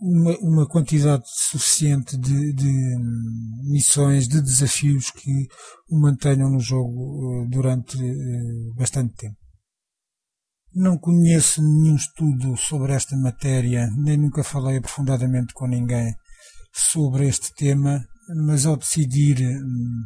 uma, 0.00 0.36
uma 0.40 0.66
quantidade 0.66 1.22
suficiente 1.26 2.16
de, 2.18 2.52
de 2.52 2.96
um, 2.96 3.70
missões, 3.70 4.26
de 4.26 4.42
desafios 4.42 5.10
que 5.10 5.46
o 5.88 5.98
mantenham 5.98 6.50
no 6.50 6.60
jogo 6.60 7.44
uh, 7.44 7.48
durante 7.48 7.96
bastante 8.76 9.14
tempo. 9.14 9.36
Não 10.74 10.98
conheço 10.98 11.62
nenhum 11.62 11.96
estudo 11.96 12.56
sobre 12.56 12.92
esta 12.92 13.16
matéria, 13.16 13.88
nem 13.96 14.18
nunca 14.18 14.44
falei 14.44 14.76
aprofundadamente 14.76 15.54
com 15.54 15.66
ninguém 15.66 16.12
sobre 16.74 17.26
este 17.26 17.54
tema, 17.54 18.04
mas 18.44 18.66
ao 18.66 18.76
decidir 18.76 19.40
hum, 19.40 20.02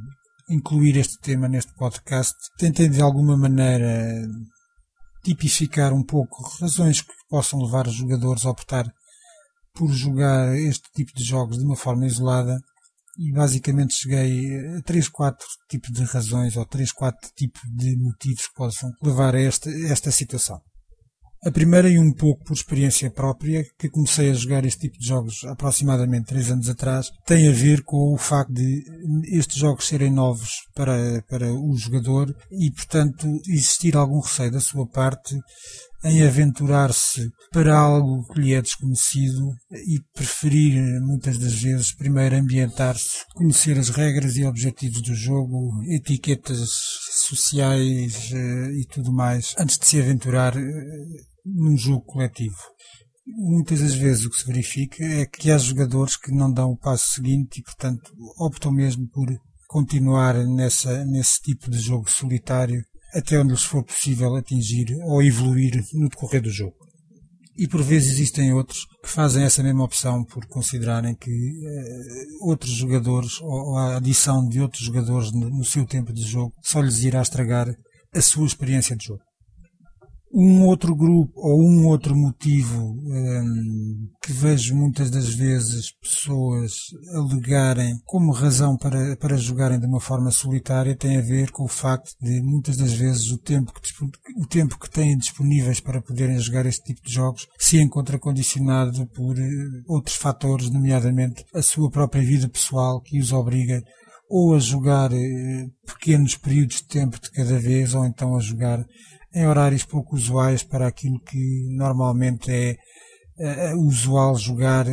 incluir 0.50 0.96
este 0.96 1.18
tema 1.20 1.48
neste 1.48 1.72
podcast, 1.74 2.34
tentei 2.58 2.88
de 2.88 3.00
alguma 3.00 3.36
maneira 3.36 4.26
tipificar 5.22 5.92
um 5.92 6.02
pouco 6.02 6.42
razões 6.60 7.00
que 7.02 7.12
possam 7.28 7.62
levar 7.62 7.86
os 7.86 7.94
jogadores 7.94 8.44
a 8.44 8.50
optar 8.50 8.92
por 9.72 9.92
jogar 9.92 10.56
este 10.58 10.90
tipo 10.92 11.12
de 11.14 11.22
jogos 11.22 11.58
de 11.58 11.64
uma 11.64 11.76
forma 11.76 12.06
isolada 12.06 12.58
e 13.16 13.32
basicamente 13.32 13.94
cheguei 13.94 14.76
a 14.78 14.82
3, 14.82 15.08
4 15.08 15.46
tipos 15.68 15.90
de 15.90 16.04
razões 16.04 16.56
ou 16.56 16.66
3, 16.66 16.92
4 16.92 17.30
tipos 17.36 17.62
de 17.76 17.96
motivos 17.96 18.48
que 18.48 18.54
possam 18.54 18.90
levar 19.02 19.34
a 19.34 19.40
esta, 19.40 19.70
esta 19.70 20.10
situação. 20.10 20.60
A 21.42 21.50
primeira, 21.50 21.88
e 21.88 21.98
um 21.98 22.12
pouco 22.12 22.44
por 22.44 22.52
experiência 22.52 23.10
própria, 23.10 23.64
que 23.78 23.88
comecei 23.88 24.30
a 24.30 24.34
jogar 24.34 24.66
este 24.66 24.80
tipo 24.80 24.98
de 24.98 25.06
jogos 25.06 25.42
aproximadamente 25.44 26.26
3 26.26 26.50
anos 26.50 26.68
atrás, 26.68 27.10
tem 27.24 27.48
a 27.48 27.52
ver 27.52 27.82
com 27.82 28.12
o 28.12 28.18
facto 28.18 28.52
de 28.52 28.84
estes 29.26 29.56
jogos 29.56 29.88
serem 29.88 30.10
novos 30.10 30.66
para, 30.74 31.22
para 31.30 31.50
o 31.50 31.74
jogador 31.78 32.36
e, 32.52 32.70
portanto, 32.70 33.26
existir 33.48 33.96
algum 33.96 34.20
receio 34.20 34.50
da 34.50 34.60
sua 34.60 34.86
parte 34.86 35.34
em 36.04 36.22
aventurar-se 36.22 37.30
para 37.52 37.76
algo 37.76 38.26
que 38.32 38.40
lhe 38.40 38.54
é 38.54 38.62
desconhecido 38.62 39.54
e 39.70 40.00
preferir 40.14 40.82
muitas 41.02 41.38
das 41.38 41.54
vezes 41.54 41.92
primeiro 41.92 42.36
ambientar-se, 42.36 43.24
conhecer 43.34 43.78
as 43.78 43.90
regras 43.90 44.36
e 44.36 44.44
objetivos 44.44 45.02
do 45.02 45.14
jogo, 45.14 45.82
etiquetas 45.88 46.70
sociais 47.28 48.30
eh, 48.32 48.70
e 48.80 48.86
tudo 48.86 49.12
mais, 49.12 49.54
antes 49.58 49.78
de 49.78 49.86
se 49.86 50.00
aventurar 50.00 50.56
eh, 50.56 51.29
num 51.44 51.76
jogo 51.76 52.04
coletivo. 52.04 52.56
Muitas 53.26 53.80
das 53.80 53.94
vezes 53.94 54.24
o 54.24 54.30
que 54.30 54.40
se 54.40 54.46
verifica 54.46 55.04
é 55.04 55.26
que 55.26 55.50
há 55.50 55.58
jogadores 55.58 56.16
que 56.16 56.32
não 56.32 56.52
dão 56.52 56.70
o 56.70 56.78
passo 56.78 57.12
seguinte 57.12 57.60
e, 57.60 57.62
portanto, 57.62 58.12
optam 58.38 58.72
mesmo 58.72 59.08
por 59.08 59.28
continuar 59.68 60.34
nessa, 60.46 61.04
nesse 61.04 61.40
tipo 61.40 61.70
de 61.70 61.78
jogo 61.78 62.10
solitário 62.10 62.82
até 63.14 63.38
onde 63.38 63.52
lhes 63.52 63.62
for 63.62 63.84
possível 63.84 64.34
atingir 64.34 64.86
ou 65.04 65.22
evoluir 65.22 65.84
no 65.92 66.08
decorrer 66.08 66.42
do 66.42 66.50
jogo. 66.50 66.76
E 67.56 67.68
por 67.68 67.82
vezes 67.82 68.12
existem 68.12 68.52
outros 68.52 68.86
que 69.02 69.08
fazem 69.08 69.44
essa 69.44 69.62
mesma 69.62 69.84
opção 69.84 70.24
por 70.24 70.46
considerarem 70.46 71.14
que 71.14 71.30
eh, 71.30 72.24
outros 72.40 72.72
jogadores 72.72 73.40
ou 73.40 73.76
a 73.76 73.96
adição 73.96 74.48
de 74.48 74.60
outros 74.60 74.82
jogadores 74.82 75.30
no, 75.32 75.50
no 75.50 75.64
seu 75.64 75.84
tempo 75.84 76.12
de 76.12 76.22
jogo 76.22 76.54
só 76.62 76.80
lhes 76.80 77.02
irá 77.02 77.20
estragar 77.20 77.68
a 78.14 78.22
sua 78.22 78.46
experiência 78.46 78.96
de 78.96 79.06
jogo 79.06 79.22
um 80.32 80.64
outro 80.66 80.94
grupo 80.94 81.32
ou 81.34 81.60
um 81.60 81.86
outro 81.86 82.16
motivo 82.16 82.80
um, 82.82 84.08
que 84.22 84.32
vejo 84.32 84.76
muitas 84.76 85.10
das 85.10 85.34
vezes 85.34 85.92
pessoas 86.00 86.72
alegarem 87.14 87.98
como 88.04 88.32
razão 88.32 88.76
para, 88.76 89.16
para 89.16 89.36
jogarem 89.36 89.80
de 89.80 89.86
uma 89.86 90.00
forma 90.00 90.30
solitária 90.30 90.96
tem 90.96 91.16
a 91.16 91.22
ver 91.22 91.50
com 91.50 91.64
o 91.64 91.68
facto 91.68 92.12
de 92.20 92.40
muitas 92.42 92.76
das 92.76 92.92
vezes 92.92 93.30
o 93.30 93.38
tempo 93.38 93.72
que, 93.72 93.90
o 94.40 94.46
tempo 94.46 94.78
que 94.78 94.88
têm 94.90 95.18
disponíveis 95.18 95.80
para 95.80 96.00
poderem 96.00 96.38
jogar 96.38 96.64
este 96.64 96.84
tipo 96.84 97.02
de 97.04 97.12
jogos 97.12 97.48
se 97.58 97.80
encontra 97.80 98.18
condicionado 98.18 99.06
por 99.08 99.36
uh, 99.36 99.82
outros 99.88 100.14
fatores, 100.14 100.70
nomeadamente 100.70 101.44
a 101.52 101.62
sua 101.62 101.90
própria 101.90 102.22
vida 102.22 102.48
pessoal 102.48 103.00
que 103.00 103.18
os 103.18 103.32
obriga 103.32 103.82
ou 104.28 104.54
a 104.54 104.60
jogar 104.60 105.12
uh, 105.12 105.16
pequenos 105.84 106.36
períodos 106.36 106.76
de 106.76 106.86
tempo 106.86 107.20
de 107.20 107.32
cada 107.32 107.58
vez 107.58 107.94
ou 107.94 108.06
então 108.06 108.36
a 108.36 108.40
jogar 108.40 108.84
em 109.34 109.46
horários 109.46 109.84
pouco 109.84 110.16
usuais 110.16 110.62
para 110.62 110.86
aquilo 110.86 111.20
que 111.20 111.66
normalmente 111.70 112.50
é 112.50 112.76
uh, 113.72 113.86
usual 113.86 114.36
jogar, 114.36 114.86
uh, 114.86 114.92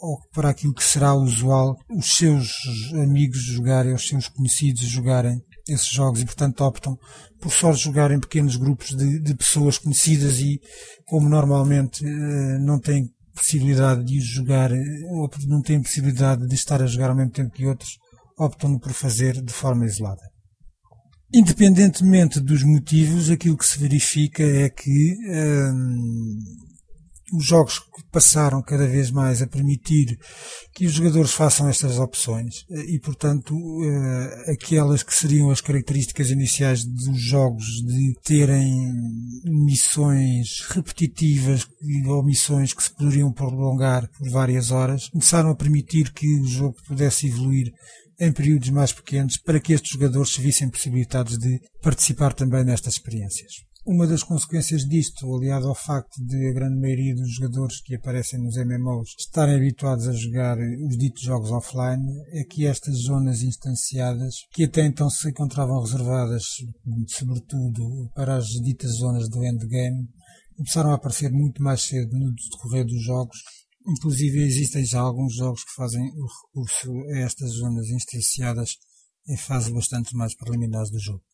ou 0.00 0.18
para 0.32 0.50
aquilo 0.50 0.74
que 0.74 0.84
será 0.84 1.14
usual 1.14 1.76
os 1.90 2.16
seus 2.16 2.48
amigos 2.92 3.42
jogarem, 3.42 3.94
os 3.94 4.06
seus 4.06 4.28
conhecidos 4.28 4.82
jogarem 4.82 5.40
esses 5.66 5.88
jogos 5.88 6.20
e 6.20 6.26
portanto 6.26 6.60
optam 6.62 6.96
por 7.40 7.50
só 7.50 7.72
jogar 7.72 8.10
em 8.10 8.20
pequenos 8.20 8.56
grupos 8.56 8.90
de, 8.90 9.18
de 9.20 9.34
pessoas 9.34 9.78
conhecidas 9.78 10.38
e 10.38 10.60
como 11.06 11.28
normalmente 11.28 12.04
não 12.60 12.78
têm 12.78 13.08
possibilidade 13.34 14.04
de 14.04 14.20
jogar, 14.20 14.70
ou 15.10 15.28
não 15.46 15.60
têm 15.60 15.82
possibilidade 15.82 16.46
de 16.46 16.54
estar 16.54 16.82
a 16.82 16.86
jogar 16.86 17.10
ao 17.10 17.16
mesmo 17.16 17.32
tempo 17.32 17.50
que 17.50 17.66
outros, 17.66 17.98
optam 18.38 18.78
por 18.78 18.92
fazer 18.92 19.40
de 19.42 19.52
forma 19.52 19.86
isolada. 19.86 20.33
Independentemente 21.36 22.38
dos 22.38 22.62
motivos, 22.62 23.28
aquilo 23.28 23.58
que 23.58 23.66
se 23.66 23.76
verifica 23.76 24.44
é 24.44 24.70
que 24.70 25.16
hum, 25.72 26.38
os 27.32 27.44
jogos 27.44 27.82
passaram 28.12 28.62
cada 28.62 28.86
vez 28.86 29.10
mais 29.10 29.42
a 29.42 29.46
permitir 29.48 30.16
que 30.72 30.86
os 30.86 30.92
jogadores 30.92 31.32
façam 31.32 31.68
estas 31.68 31.98
opções 31.98 32.64
e, 32.86 33.00
portanto, 33.00 33.52
uh, 33.52 34.52
aquelas 34.52 35.02
que 35.02 35.12
seriam 35.12 35.50
as 35.50 35.60
características 35.60 36.30
iniciais 36.30 36.84
dos 36.84 37.20
jogos 37.20 37.64
de 37.84 38.14
terem 38.22 38.92
missões 39.44 40.60
repetitivas 40.68 41.66
ou 42.06 42.24
missões 42.24 42.72
que 42.72 42.84
se 42.84 42.94
poderiam 42.94 43.32
prolongar 43.32 44.08
por 44.16 44.30
várias 44.30 44.70
horas, 44.70 45.08
começaram 45.08 45.50
a 45.50 45.56
permitir 45.56 46.12
que 46.12 46.38
o 46.38 46.46
jogo 46.46 46.76
pudesse 46.86 47.26
evoluir 47.26 47.72
em 48.18 48.32
períodos 48.32 48.70
mais 48.70 48.92
pequenos 48.92 49.36
para 49.38 49.60
que 49.60 49.72
estes 49.72 49.92
jogadores 49.92 50.32
se 50.32 50.40
vissem 50.40 50.68
possibilitados 50.68 51.38
de 51.38 51.60
participar 51.82 52.32
também 52.32 52.64
nestas 52.64 52.94
experiências. 52.94 53.52
Uma 53.86 54.06
das 54.06 54.22
consequências 54.22 54.88
disto, 54.88 55.30
aliado 55.34 55.68
ao 55.68 55.74
facto 55.74 56.16
de 56.24 56.48
a 56.48 56.52
grande 56.54 56.80
maioria 56.80 57.14
dos 57.14 57.34
jogadores 57.34 57.82
que 57.82 57.94
aparecem 57.94 58.40
nos 58.40 58.56
MMOs 58.56 59.10
estarem 59.18 59.56
habituados 59.56 60.08
a 60.08 60.12
jogar 60.12 60.56
os 60.58 60.96
ditos 60.96 61.22
jogos 61.22 61.50
offline, 61.50 62.02
é 62.32 62.44
que 62.44 62.66
estas 62.66 62.96
zonas 63.02 63.42
instanciadas, 63.42 64.36
que 64.54 64.64
até 64.64 64.86
então 64.86 65.10
se 65.10 65.28
encontravam 65.28 65.82
reservadas, 65.82 66.44
sobretudo, 67.08 68.10
para 68.14 68.36
as 68.36 68.46
ditas 68.46 68.92
zonas 68.92 69.28
do 69.28 69.44
endgame, 69.44 70.08
começaram 70.56 70.90
a 70.90 70.94
aparecer 70.94 71.30
muito 71.30 71.62
mais 71.62 71.82
cedo 71.82 72.16
no 72.16 72.32
decorrer 72.32 72.86
dos 72.86 73.02
jogos 73.04 73.36
Inclusive 73.86 74.38
existem 74.40 74.84
já 74.84 75.00
alguns 75.00 75.34
jogos 75.34 75.64
que 75.64 75.74
fazem 75.74 76.02
o 76.16 76.26
recurso 76.26 76.90
a 77.12 77.18
estas 77.18 77.50
zonas 77.50 77.88
instanciadas 77.88 78.78
em 79.28 79.36
fases 79.36 79.70
bastante 79.70 80.16
mais 80.16 80.34
preliminares 80.34 80.90
do 80.90 80.98
jogo. 80.98 81.24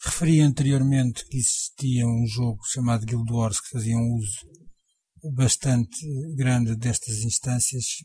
Referi 0.00 0.40
anteriormente 0.40 1.24
que 1.26 1.38
existia 1.38 2.06
um 2.06 2.26
jogo 2.26 2.64
chamado 2.64 3.06
Guild 3.06 3.32
Wars 3.32 3.60
que 3.60 3.70
fazia 3.70 3.96
um 3.96 4.14
uso 4.16 4.46
bastante 5.32 6.04
grande 6.34 6.76
destas 6.76 7.22
instâncias 7.22 8.04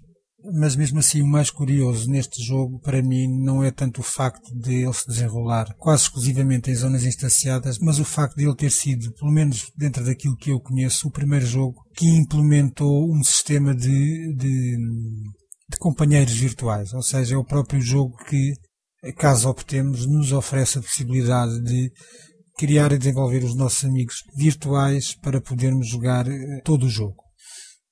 mas 0.53 0.75
mesmo 0.75 0.99
assim 0.99 1.21
o 1.21 1.27
mais 1.27 1.49
curioso 1.49 2.09
neste 2.09 2.41
jogo 2.43 2.79
para 2.79 3.01
mim 3.01 3.27
não 3.27 3.63
é 3.63 3.71
tanto 3.71 4.01
o 4.01 4.03
facto 4.03 4.53
de 4.55 4.83
ele 4.83 4.93
se 4.93 5.07
desenrolar 5.07 5.75
quase 5.77 6.03
exclusivamente 6.03 6.71
em 6.71 6.75
zonas 6.75 7.03
instanciadas, 7.03 7.77
mas 7.79 7.99
o 7.99 8.05
facto 8.05 8.35
de 8.35 8.45
ele 8.45 8.55
ter 8.55 8.71
sido, 8.71 9.13
pelo 9.13 9.31
menos 9.31 9.71
dentro 9.77 10.03
daquilo 10.03 10.35
que 10.35 10.51
eu 10.51 10.59
conheço, 10.59 11.07
o 11.07 11.11
primeiro 11.11 11.45
jogo 11.45 11.81
que 11.95 12.07
implementou 12.07 13.11
um 13.13 13.23
sistema 13.23 13.75
de, 13.75 14.33
de, 14.35 14.77
de 15.69 15.77
companheiros 15.79 16.33
virtuais, 16.33 16.93
ou 16.93 17.01
seja, 17.01 17.35
é 17.35 17.37
o 17.37 17.45
próprio 17.45 17.81
jogo 17.81 18.17
que, 18.25 18.53
caso 19.17 19.49
optemos, 19.49 20.07
nos 20.07 20.31
oferece 20.31 20.79
a 20.79 20.81
possibilidade 20.81 21.61
de 21.63 21.91
criar 22.57 22.91
e 22.91 22.97
desenvolver 22.97 23.43
os 23.43 23.55
nossos 23.55 23.83
amigos 23.85 24.23
virtuais 24.35 25.15
para 25.15 25.41
podermos 25.41 25.87
jogar 25.87 26.27
eh, 26.27 26.61
todo 26.63 26.85
o 26.85 26.89
jogo. 26.89 27.15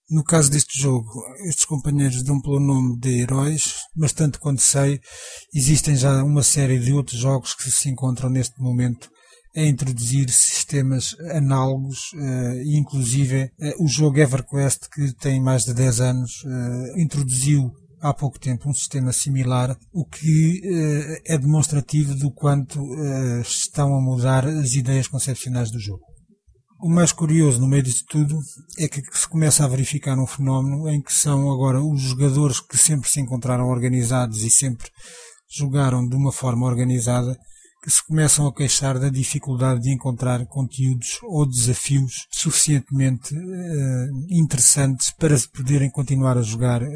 No 0.10 0.24
caso 0.24 0.50
deste 0.50 0.82
jogo, 0.82 1.08
estes 1.48 1.66
companheiros 1.66 2.24
dão 2.24 2.42
pelo 2.42 2.60
nome 2.60 2.98
de 2.98 3.22
heróis, 3.22 3.76
mas 3.96 4.12
tanto 4.12 4.40
quanto 4.40 4.62
sei, 4.62 5.00
existem 5.54 5.96
já 5.96 6.24
uma 6.24 6.42
série 6.42 6.80
de 6.80 6.92
outros 6.92 7.20
jogos 7.20 7.54
que 7.54 7.70
se 7.70 7.90
encontram 7.90 8.28
neste 8.28 8.60
momento 8.60 9.08
a 9.56 9.62
introduzir 9.62 10.30
sistemas 10.30 11.16
análogos, 11.32 12.12
uh, 12.14 12.62
inclusive 12.66 13.52
uh, 13.60 13.84
o 13.84 13.88
jogo 13.88 14.20
EverQuest, 14.20 14.90
que 14.90 15.14
tem 15.14 15.42
mais 15.42 15.66
de 15.66 15.74
10 15.74 16.00
anos, 16.00 16.44
uh, 16.44 17.00
introduziu 17.00 17.72
há 18.02 18.14
pouco 18.14 18.40
tempo 18.40 18.70
um 18.70 18.74
sistema 18.74 19.12
similar, 19.12 19.78
o 19.92 20.06
que 20.06 20.62
é 21.26 21.38
demonstrativo 21.38 22.16
do 22.16 22.32
quanto 22.32 22.80
estão 23.42 23.94
a 23.94 24.02
mudar 24.02 24.46
as 24.46 24.72
ideias 24.72 25.06
concepcionais 25.06 25.70
do 25.70 25.80
jogo. 25.82 26.06
O 26.82 26.88
mais 26.88 27.12
curioso 27.12 27.60
no 27.60 27.68
meio 27.68 27.84
disto 27.84 28.06
tudo 28.08 28.40
é 28.78 28.88
que 28.88 29.02
se 29.12 29.28
começa 29.28 29.66
a 29.66 29.68
verificar 29.68 30.18
um 30.18 30.26
fenómeno 30.26 30.90
em 30.90 31.02
que 31.02 31.12
são 31.12 31.52
agora 31.52 31.84
os 31.84 32.00
jogadores 32.00 32.62
que 32.62 32.78
sempre 32.78 33.10
se 33.10 33.20
encontraram 33.20 33.68
organizados 33.68 34.44
e 34.44 34.50
sempre 34.50 34.90
jogaram 35.50 36.08
de 36.08 36.16
uma 36.16 36.32
forma 36.32 36.66
organizada 36.66 37.38
que 37.84 37.92
se 37.92 38.02
começam 38.06 38.48
a 38.48 38.54
queixar 38.54 38.98
da 38.98 39.10
dificuldade 39.10 39.82
de 39.82 39.94
encontrar 39.94 40.46
conteúdos 40.46 41.20
ou 41.24 41.46
desafios 41.46 42.28
suficientemente 42.32 43.36
uh, 43.36 44.26
interessantes 44.30 45.12
para 45.12 45.36
poderem 45.54 45.90
continuar 45.90 46.38
a 46.38 46.42
jogar 46.42 46.82
uh, 46.82 46.88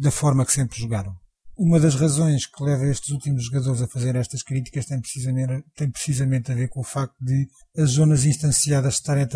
da 0.00 0.10
forma 0.10 0.46
que 0.46 0.52
sempre 0.52 0.78
jogaram. 0.78 1.14
Uma 1.58 1.80
das 1.80 1.96
razões 1.96 2.46
que 2.46 2.62
leva 2.62 2.86
estes 2.86 3.10
últimos 3.10 3.46
jogadores 3.46 3.82
a 3.82 3.88
fazer 3.88 4.14
estas 4.14 4.44
críticas 4.44 4.86
tem 4.86 5.00
precisamente, 5.00 5.64
tem 5.74 5.90
precisamente 5.90 6.52
a 6.52 6.54
ver 6.54 6.68
com 6.68 6.78
o 6.78 6.84
facto 6.84 7.16
de 7.20 7.48
as 7.76 7.90
zonas 7.90 8.24
instanciadas 8.24 8.94
estarem 8.94 9.24
a, 9.24 9.28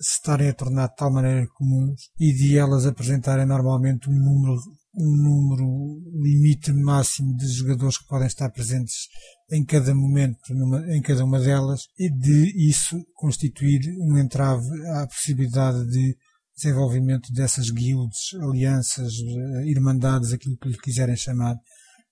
estarem 0.00 0.48
a 0.48 0.54
tornar 0.54 0.88
de 0.88 0.96
tal 0.96 1.12
maneira 1.12 1.46
comuns 1.54 2.10
e 2.18 2.32
de 2.32 2.58
elas 2.58 2.84
apresentarem 2.84 3.46
normalmente 3.46 4.10
um 4.10 4.12
número 4.12 4.60
um 4.92 5.16
número 5.16 6.02
limite 6.20 6.72
máximo 6.72 7.36
de 7.36 7.46
jogadores 7.46 7.98
que 7.98 8.08
podem 8.08 8.26
estar 8.26 8.50
presentes 8.50 9.06
em 9.48 9.64
cada 9.64 9.94
momento, 9.94 10.52
numa, 10.52 10.84
em 10.92 11.00
cada 11.00 11.24
uma 11.24 11.38
delas, 11.38 11.82
e 11.96 12.10
de 12.10 12.68
isso 12.68 13.00
constituir 13.14 13.80
um 14.00 14.18
entrave 14.18 14.66
à 14.88 15.06
possibilidade 15.06 15.88
de 15.88 16.16
desenvolvimento 16.58 17.32
dessas 17.32 17.70
guilds, 17.70 18.34
alianças, 18.42 19.14
eh, 19.14 19.66
irmandades, 19.66 20.32
aquilo 20.32 20.56
que 20.58 20.68
lhe 20.68 20.78
quiserem 20.78 21.16
chamar, 21.16 21.56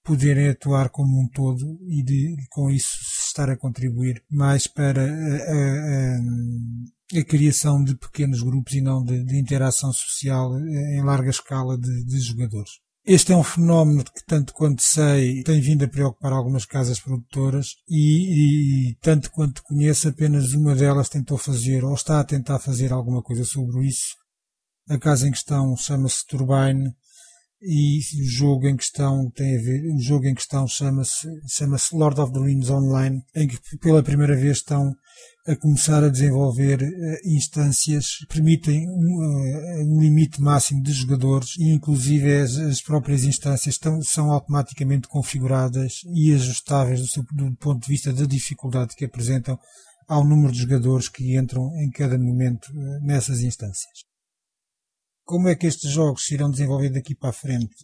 poderem 0.07 0.49
atuar 0.49 0.89
como 0.89 1.21
um 1.21 1.29
todo 1.29 1.79
e 1.89 2.03
de, 2.03 2.37
com 2.51 2.71
isso 2.71 2.97
estar 3.27 3.51
a 3.51 3.57
contribuir 3.57 4.23
mais 4.31 4.69
para 4.69 5.03
a, 5.03 5.05
a, 5.05 6.17
a, 6.17 7.21
a 7.21 7.25
criação 7.25 7.83
de 7.83 7.97
pequenos 7.97 8.41
grupos 8.41 8.75
e 8.75 8.81
não 8.81 9.03
de, 9.03 9.25
de 9.25 9.37
interação 9.37 9.93
social 9.93 10.57
eh, 10.57 10.97
em 10.97 11.03
larga 11.03 11.31
escala 11.31 11.77
de, 11.77 12.05
de, 12.05 12.21
jogadores. 12.21 12.71
Este 13.05 13.33
é 13.33 13.37
um 13.37 13.43
fenómeno 13.43 14.05
que, 14.05 14.25
tanto 14.27 14.53
quanto 14.53 14.83
sei, 14.83 15.43
tem 15.43 15.61
vindo 15.61 15.85
a 15.85 15.89
preocupar 15.89 16.33
algumas 16.33 16.65
casas 16.65 16.99
produtoras 16.99 17.77
e, 17.89 18.91
e 18.91 18.95
tanto 19.01 19.31
quanto 19.31 19.63
conheço, 19.63 20.09
apenas 20.09 20.53
uma 20.55 20.75
delas 20.75 21.09
tentou 21.09 21.39
fazer 21.39 21.85
ou 21.85 21.95
está 21.95 22.21
a 22.21 22.25
tentar 22.25 22.59
fazer 22.59 22.93
alguma 22.93 23.23
coisa 23.23 23.45
sobre 23.45 23.87
isso. 23.87 24.26
A 24.89 24.99
casa 24.99 25.27
em 25.27 25.33
questão 25.33 25.77
chama-se 25.77 26.25
Turbine 26.27 26.95
e 27.61 27.99
o 28.23 28.25
jogo 28.25 28.69
em 28.69 28.77
questão 28.77 29.29
tem 29.35 29.57
a 29.57 29.61
ver, 29.61 29.83
o 29.93 29.99
jogo 29.99 30.27
em 30.27 30.35
questão 30.35 30.69
chama-se 30.69 31.27
chama-se 31.49 31.97
Lord 31.97 32.21
of 32.21 32.33
the 32.33 32.39
Rings 32.39 32.71
Online, 32.71 33.21
em 33.35 33.49
que 33.49 33.59
pela 33.79 34.03
primeira 34.03 34.37
vez 34.37 34.59
estão 34.59 34.95
a 35.45 35.57
começar 35.57 36.05
a 36.05 36.09
desenvolver 36.09 36.83
uh, 36.83 37.29
instâncias 37.29 38.19
que 38.19 38.27
permitem 38.27 38.89
um, 38.89 38.93
uh, 38.93 39.93
um, 39.93 40.01
limite 40.01 40.41
máximo 40.41 40.83
de 40.83 40.93
jogadores 40.93 41.57
e 41.59 41.73
inclusive 41.73 42.37
as, 42.37 42.57
as 42.57 42.81
próprias 42.81 43.25
instâncias 43.25 43.75
estão, 43.75 44.01
são 44.03 44.31
automaticamente 44.31 45.09
configuradas 45.09 46.03
e 46.15 46.33
ajustáveis 46.33 47.01
do, 47.01 47.09
seu, 47.09 47.25
do 47.33 47.57
ponto 47.57 47.83
de 47.83 47.89
vista 47.89 48.13
da 48.13 48.25
dificuldade 48.25 48.95
que 48.95 49.05
apresentam 49.05 49.59
ao 50.07 50.25
número 50.25 50.53
de 50.53 50.61
jogadores 50.61 51.09
que 51.09 51.37
entram 51.37 51.71
em 51.77 51.91
cada 51.91 52.19
momento 52.19 52.67
uh, 52.71 53.05
nessas 53.05 53.41
instâncias. 53.41 54.05
Como 55.27 55.49
é 55.49 55.57
que 55.57 55.67
estes 55.67 55.91
jogos 55.91 56.25
se 56.25 56.35
irão 56.35 56.49
desenvolver 56.49 56.89
daqui 56.89 57.13
para 57.13 57.31
a 57.31 57.33
frente 57.33 57.75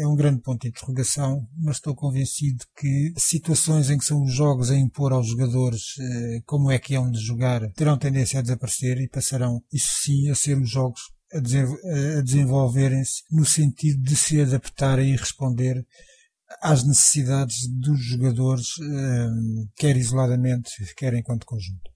é 0.00 0.04
um 0.08 0.16
grande 0.16 0.42
ponto 0.42 0.62
de 0.62 0.70
interrogação, 0.70 1.46
mas 1.56 1.76
estou 1.76 1.94
convencido 1.94 2.64
que 2.76 3.12
situações 3.16 3.90
em 3.90 3.96
que 3.96 4.04
são 4.04 4.24
os 4.24 4.34
jogos 4.34 4.72
a 4.72 4.76
impor 4.76 5.12
aos 5.12 5.28
jogadores 5.28 5.94
eh, 6.00 6.40
como 6.44 6.68
é 6.68 6.80
que 6.80 6.96
é 6.96 7.00
de 7.00 7.20
jogar 7.20 7.60
terão 7.74 7.96
tendência 7.96 8.40
a 8.40 8.42
desaparecer 8.42 9.00
e 9.00 9.08
passarão, 9.08 9.62
isso 9.72 10.02
sim, 10.02 10.30
a 10.30 10.34
ser 10.34 10.58
os 10.58 10.68
jogos 10.68 11.00
a, 11.32 11.38
desenvolverem-se 12.22 13.22
no 13.30 13.44
sentido 13.44 14.02
de 14.02 14.16
se 14.16 14.40
adaptarem 14.40 15.12
e 15.12 15.16
responder 15.16 15.86
às 16.60 16.82
necessidades 16.82 17.68
dos 17.68 18.04
jogadores, 18.04 18.66
eh, 18.82 19.28
quer 19.76 19.96
isoladamente, 19.96 20.72
quer 20.96 21.14
enquanto 21.14 21.46
conjunto. 21.46 21.88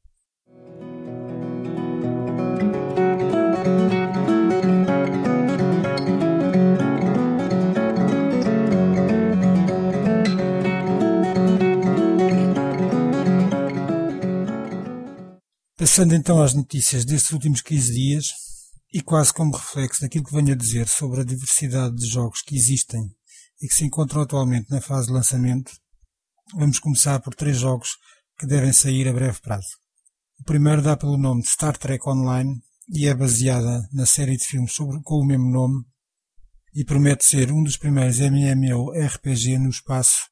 Passando 15.94 16.16
então 16.16 16.42
às 16.42 16.54
notícias 16.54 17.04
destes 17.04 17.30
últimos 17.30 17.60
15 17.60 17.92
dias, 17.92 18.32
e 18.92 19.00
quase 19.00 19.32
como 19.32 19.56
reflexo 19.56 20.00
daquilo 20.00 20.24
que 20.24 20.34
venho 20.34 20.52
a 20.52 20.56
dizer 20.56 20.88
sobre 20.88 21.20
a 21.20 21.24
diversidade 21.24 21.94
de 21.94 22.06
jogos 22.08 22.42
que 22.42 22.56
existem 22.56 23.08
e 23.62 23.68
que 23.68 23.74
se 23.74 23.84
encontram 23.84 24.22
atualmente 24.22 24.68
na 24.68 24.80
fase 24.80 25.06
de 25.06 25.12
lançamento, 25.12 25.70
vamos 26.52 26.80
começar 26.80 27.20
por 27.20 27.32
três 27.32 27.58
jogos 27.58 27.90
que 28.36 28.44
devem 28.44 28.72
sair 28.72 29.06
a 29.06 29.12
breve 29.12 29.40
prazo. 29.40 29.68
O 30.40 30.42
primeiro 30.42 30.82
dá 30.82 30.96
pelo 30.96 31.16
nome 31.16 31.42
de 31.42 31.50
Star 31.50 31.76
Trek 31.76 32.08
Online 32.08 32.60
e 32.88 33.06
é 33.06 33.14
baseada 33.14 33.88
na 33.92 34.04
série 34.04 34.36
de 34.36 34.44
filmes 34.44 34.72
sobre, 34.72 35.00
com 35.00 35.20
o 35.20 35.24
mesmo 35.24 35.48
nome 35.48 35.84
e 36.74 36.84
promete 36.84 37.24
ser 37.24 37.52
um 37.52 37.62
dos 37.62 37.76
primeiros 37.76 38.18
MMORPG 38.18 39.58
no 39.58 39.70
espaço 39.70 40.28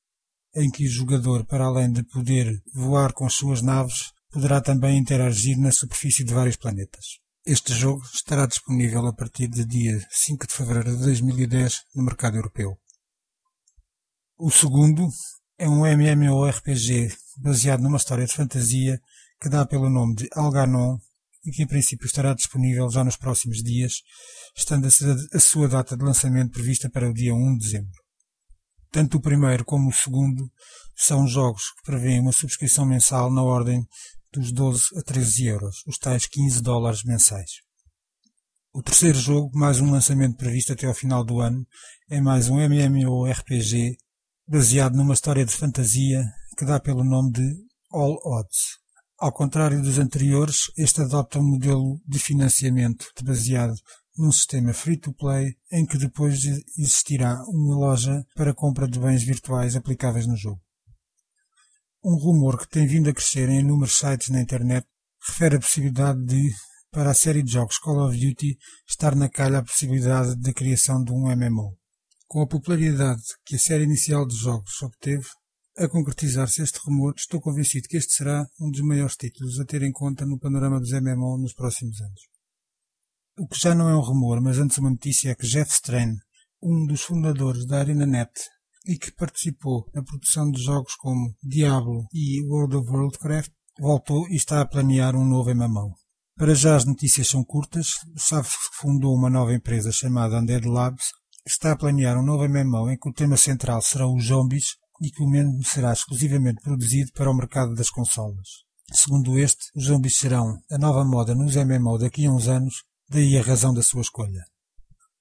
em 0.57 0.69
que 0.69 0.87
o 0.87 0.91
jogador, 0.91 1.47
para 1.47 1.67
além 1.67 1.93
de 1.93 2.03
poder 2.03 2.53
voar 2.75 3.13
com 3.13 3.25
as 3.25 3.35
suas 3.35 3.63
naves, 3.63 4.12
poderá 4.33 4.61
também 4.61 4.99
interagir 4.99 5.59
na 5.59 5.71
superfície 5.71 6.25
de 6.25 6.33
vários 6.33 6.57
planetas. 6.57 7.21
Este 7.45 7.75
jogo 7.75 8.03
estará 8.15 8.47
disponível 8.47 9.07
a 9.07 9.13
partir 9.13 9.47
de 9.47 9.65
dia 9.65 9.99
5 10.11 10.47
de 10.47 10.55
fevereiro 10.55 10.97
de 10.97 11.05
2010 11.05 11.83
no 11.95 12.05
mercado 12.05 12.37
europeu. 12.37 12.79
O 14.39 14.51
segundo 14.51 15.07
é 15.59 15.69
um 15.69 15.85
MMORPG 15.85 17.15
baseado 17.39 17.83
numa 17.83 17.99
história 17.99 18.25
de 18.25 18.33
fantasia 18.33 18.99
que 19.41 19.49
dá 19.49 19.67
pelo 19.67 19.91
nome 19.91 20.15
de 20.15 20.29
Alganon 20.33 20.97
e 21.45 21.51
que 21.51 21.63
em 21.63 21.67
princípio 21.67 22.07
estará 22.07 22.33
disponível 22.33 22.89
já 22.91 23.05
nos 23.05 23.17
próximos 23.17 23.59
dias, 23.63 23.95
estando 24.57 24.87
a 24.87 25.41
sua 25.41 25.69
data 25.69 25.97
de 25.97 26.05
lançamento 26.05 26.53
prevista 26.53 26.89
para 26.89 27.11
o 27.11 27.13
dia 27.13 27.35
1 27.35 27.59
de 27.59 27.65
dezembro. 27.65 28.03
Tanto 28.91 29.19
o 29.19 29.21
primeiro 29.21 29.65
como 29.65 29.91
o 29.91 29.93
segundo 29.93 30.51
são 30.97 31.27
jogos 31.27 31.71
que 31.77 31.91
prevêem 31.91 32.21
uma 32.21 32.33
subscrição 32.33 32.87
mensal 32.87 33.33
na 33.33 33.43
ordem 33.43 33.85
dos 34.33 34.51
12 34.53 34.85
a 34.97 35.03
13 35.03 35.47
euros, 35.47 35.83
os 35.87 35.99
tais 35.99 36.27
15 36.27 36.63
dólares 36.63 37.05
mensais. 37.05 37.51
O 38.73 38.83
terceiro 38.83 39.19
jogo, 39.19 39.51
mais 39.53 39.81
um 39.81 39.91
lançamento 39.91 40.37
previsto 40.37 40.73
até 40.73 40.87
ao 40.87 40.95
final 40.95 41.23
do 41.23 41.41
ano, 41.41 41.67
é 42.09 42.21
mais 42.21 42.49
um 42.49 42.59
MMORPG 42.59 43.99
baseado 44.49 44.97
numa 44.97 45.13
história 45.13 45.45
de 45.45 45.53
fantasia 45.53 46.25
que 46.57 46.65
dá 46.65 46.81
pelo 46.81 47.05
nome 47.05 47.33
de 47.33 47.55
All 47.91 48.19
Odds. 48.25 48.79
Ao 49.19 49.31
contrário 49.31 49.83
dos 49.83 49.99
anteriores, 49.99 50.73
este 50.77 51.03
adopta 51.03 51.39
um 51.39 51.51
modelo 51.51 52.01
de 52.09 52.19
financiamento 52.19 53.07
baseado 53.23 53.75
num 54.17 54.33
sistema 54.33 54.73
free-to-play 54.73 55.55
em 55.71 55.87
que 55.87 55.99
depois 55.99 56.43
existirá 56.79 57.43
uma 57.49 57.77
loja 57.77 58.25
para 58.35 58.55
compra 58.55 58.89
de 58.89 58.99
bens 58.99 59.23
virtuais 59.23 59.77
aplicáveis 59.77 60.27
no 60.27 60.37
jogo. 60.37 60.61
Um 62.05 62.17
rumor 62.17 62.59
que 62.59 62.69
tem 62.69 62.85
vindo 62.85 63.09
a 63.09 63.15
crescer 63.15 63.49
em 63.49 63.61
inúmeros 63.61 63.97
sites 63.97 64.29
na 64.29 64.41
internet 64.41 64.85
refere 65.25 65.55
a 65.55 65.61
possibilidade 65.61 66.21
de, 66.25 66.53
para 66.91 67.13
a 67.13 67.15
série 67.15 67.45
de 67.45 67.53
jogos 67.53 67.79
Call 67.79 68.05
of 68.05 68.19
Duty, 68.19 68.59
estar 68.89 69.15
na 69.15 69.29
calha 69.29 69.59
a 69.59 69.63
possibilidade 69.63 70.35
da 70.35 70.53
criação 70.53 71.05
de 71.05 71.13
um 71.13 71.29
MMO. 71.29 71.79
Com 72.27 72.43
a 72.43 72.49
popularidade 72.49 73.23
que 73.45 73.55
a 73.55 73.59
série 73.59 73.85
inicial 73.85 74.27
de 74.27 74.35
jogos 74.35 74.83
obteve, 74.83 75.29
a 75.79 75.89
concretizar-se 75.89 76.61
este 76.61 76.81
rumor, 76.85 77.15
estou 77.17 77.41
convencido 77.41 77.87
que 77.87 77.97
este 77.97 78.15
será 78.15 78.49
um 78.61 78.69
dos 78.69 78.81
maiores 78.81 79.15
títulos 79.15 79.61
a 79.61 79.65
ter 79.65 79.83
em 79.83 79.93
conta 79.93 80.27
no 80.27 80.41
panorama 80.41 80.81
dos 80.81 80.91
MMO 80.91 81.39
nos 81.39 81.55
próximos 81.55 82.01
anos. 82.01 82.21
O 83.39 83.47
que 83.47 83.61
já 83.61 83.77
não 83.77 83.89
é 83.89 83.97
um 83.97 84.01
rumor, 84.01 84.41
mas 84.41 84.59
antes 84.59 84.77
uma 84.79 84.91
notícia 84.91 85.31
é 85.31 85.35
que 85.37 85.47
Jeff 85.47 85.71
Strain, 85.71 86.17
um 86.61 86.85
dos 86.85 87.03
fundadores 87.03 87.65
da 87.65 87.79
ArenaNet, 87.79 88.33
e 88.87 88.97
que 88.97 89.13
participou 89.13 89.89
na 89.95 90.03
produção 90.03 90.51
de 90.51 90.63
jogos 90.63 90.95
como 90.97 91.35
Diablo 91.43 92.07
e 92.13 92.43
World 92.43 92.77
of 92.77 92.91
Warcraft, 92.91 93.53
voltou 93.79 94.29
e 94.29 94.37
está 94.37 94.61
a 94.61 94.67
planear 94.67 95.17
um 95.17 95.25
novo 95.25 95.55
MMO. 95.55 95.95
Para 96.37 96.55
já 96.55 96.77
as 96.77 96.85
notícias 96.85 97.29
são 97.29 97.45
curtas. 97.45 97.89
Sabe-se 98.17 98.57
fundou 98.81 99.15
uma 99.15 99.31
nova 99.31 99.55
empresa 99.55 99.93
chamada 99.93 100.39
Undead 100.39 100.67
Labs. 100.67 101.13
Está 101.47 101.73
a 101.73 101.77
planear 101.77 102.19
um 102.19 102.25
novo 102.25 102.49
MMO 102.49 102.91
em 102.91 102.99
que 102.99 103.09
o 103.09 103.13
tema 103.13 103.37
central 103.37 103.83
será 103.83 104.07
os 104.07 104.25
zombies 104.25 104.77
e 105.01 105.11
que 105.11 105.23
o 105.23 105.29
mesmo 105.29 105.63
será 105.65 105.93
exclusivamente 105.93 106.63
produzido 106.63 107.13
para 107.13 107.31
o 107.31 107.35
mercado 107.35 107.75
das 107.75 107.91
consolas. 107.91 108.49
Segundo 108.93 109.39
este, 109.39 109.65
os 109.75 109.85
zombies 109.85 110.17
serão 110.17 110.59
a 110.71 110.79
nova 110.79 111.05
moda 111.05 111.35
nos 111.35 111.57
MMO 111.57 111.99
daqui 111.99 112.27
a 112.27 112.31
uns 112.31 112.47
anos, 112.47 112.85
daí 113.09 113.37
a 113.37 113.43
razão 113.43 113.75
da 113.75 113.83
sua 113.83 114.03
escolha. 114.03 114.43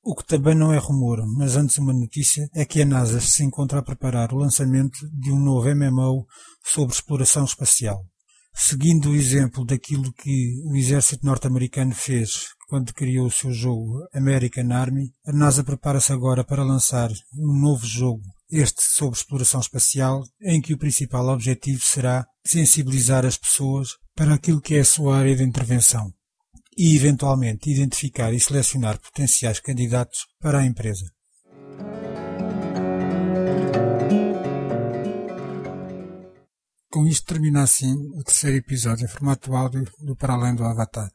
O 0.04 0.16
que 0.16 0.26
também 0.26 0.56
não 0.56 0.74
é 0.74 0.80
rumor, 0.80 1.24
mas 1.38 1.56
antes 1.56 1.78
uma 1.78 1.94
notícia, 1.94 2.50
é 2.56 2.66
que 2.66 2.82
a 2.82 2.86
NASA 2.86 3.22
se 3.22 3.44
encontra 3.44 3.80
a 3.80 3.84
preparar 3.84 4.34
o 4.34 4.38
lançamento 4.38 4.98
de 5.14 5.32
um 5.32 5.40
novo 5.40 5.70
MMO 5.70 6.26
sobre 6.64 6.96
exploração 6.96 7.46
espacial. 7.46 8.04
Seguindo 8.52 9.12
o 9.12 9.16
exemplo 9.16 9.64
daquilo 9.64 10.12
que 10.12 10.60
o 10.66 10.76
exército 10.76 11.24
norte-americano 11.24 11.94
fez 11.94 12.48
quando 12.68 12.96
criou 12.96 13.28
o 13.28 13.32
seu 13.32 13.54
jogo 13.54 14.00
American 14.12 14.72
Army, 14.72 15.14
a 15.24 15.32
NASA 15.32 15.64
prepara-se 15.64 16.12
agora 16.12 16.44
para 16.44 16.64
lançar 16.64 17.12
um 17.38 17.62
novo 17.62 17.86
jogo, 17.86 18.24
este 18.50 18.82
sobre 18.82 19.20
exploração 19.20 19.60
espacial, 19.60 20.24
em 20.42 20.60
que 20.60 20.74
o 20.74 20.80
principal 20.80 21.28
objetivo 21.28 21.80
será 21.80 22.26
sensibilizar 22.44 23.24
as 23.24 23.38
pessoas 23.38 23.90
para 24.16 24.34
aquilo 24.34 24.62
que 24.62 24.74
é 24.74 24.80
a 24.80 24.86
sua 24.86 25.18
área 25.18 25.36
de 25.36 25.44
intervenção 25.44 26.12
e, 26.78 26.96
eventualmente, 26.96 27.70
identificar 27.70 28.34
e 28.34 28.40
selecionar 28.40 29.00
potenciais 29.00 29.60
candidatos 29.60 30.26
para 30.40 30.60
a 30.60 30.66
empresa. 30.66 31.06
Com 36.90 37.08
isto 37.08 37.26
termina 37.26 37.64
assim 37.64 37.94
o 38.16 38.24
terceiro 38.24 38.58
episódio 38.58 39.06
em 39.06 39.08
formato 39.08 39.56
áudio 39.56 39.90
do 40.00 40.16
Para 40.16 40.34
Além 40.34 40.56
do 40.56 40.66
Avatar. 40.66 41.10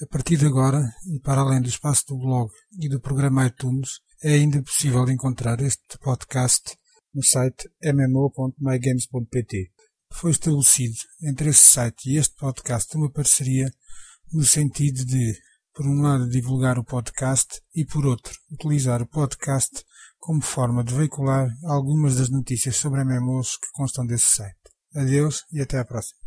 A 0.00 0.06
partir 0.06 0.36
de 0.36 0.46
agora, 0.46 0.92
e 1.12 1.18
para 1.20 1.40
além 1.40 1.60
do 1.60 1.68
espaço 1.68 2.06
do 2.08 2.18
blog 2.18 2.52
e 2.80 2.88
do 2.88 3.00
programa 3.00 3.46
iTunes, 3.46 4.00
é 4.22 4.34
ainda 4.34 4.62
possível 4.62 5.08
encontrar 5.08 5.60
este 5.60 5.98
podcast 5.98 6.76
no 7.14 7.22
site 7.22 7.68
mmo.mygames.pt. 7.82 9.72
Foi 10.12 10.30
estabelecido 10.30 10.98
entre 11.22 11.50
esse 11.50 11.66
site 11.66 12.10
e 12.10 12.16
este 12.16 12.34
podcast 12.36 12.96
uma 12.96 13.10
parceria 13.10 13.72
no 14.32 14.44
sentido 14.44 15.04
de, 15.04 15.34
por 15.74 15.86
um 15.86 16.02
lado, 16.02 16.28
divulgar 16.28 16.78
o 16.78 16.84
podcast 16.84 17.60
e, 17.74 17.84
por 17.84 18.06
outro, 18.06 18.32
utilizar 18.50 19.02
o 19.02 19.06
podcast 19.06 19.84
como 20.18 20.42
forma 20.42 20.82
de 20.84 20.94
veicular 20.94 21.48
algumas 21.64 22.16
das 22.16 22.30
notícias 22.30 22.76
sobre 22.76 23.04
MMOs 23.04 23.56
que 23.56 23.68
constam 23.72 24.06
desse 24.06 24.26
site. 24.26 24.56
Adeus 24.94 25.44
e 25.52 25.60
até 25.60 25.78
à 25.78 25.84
próxima. 25.84 26.18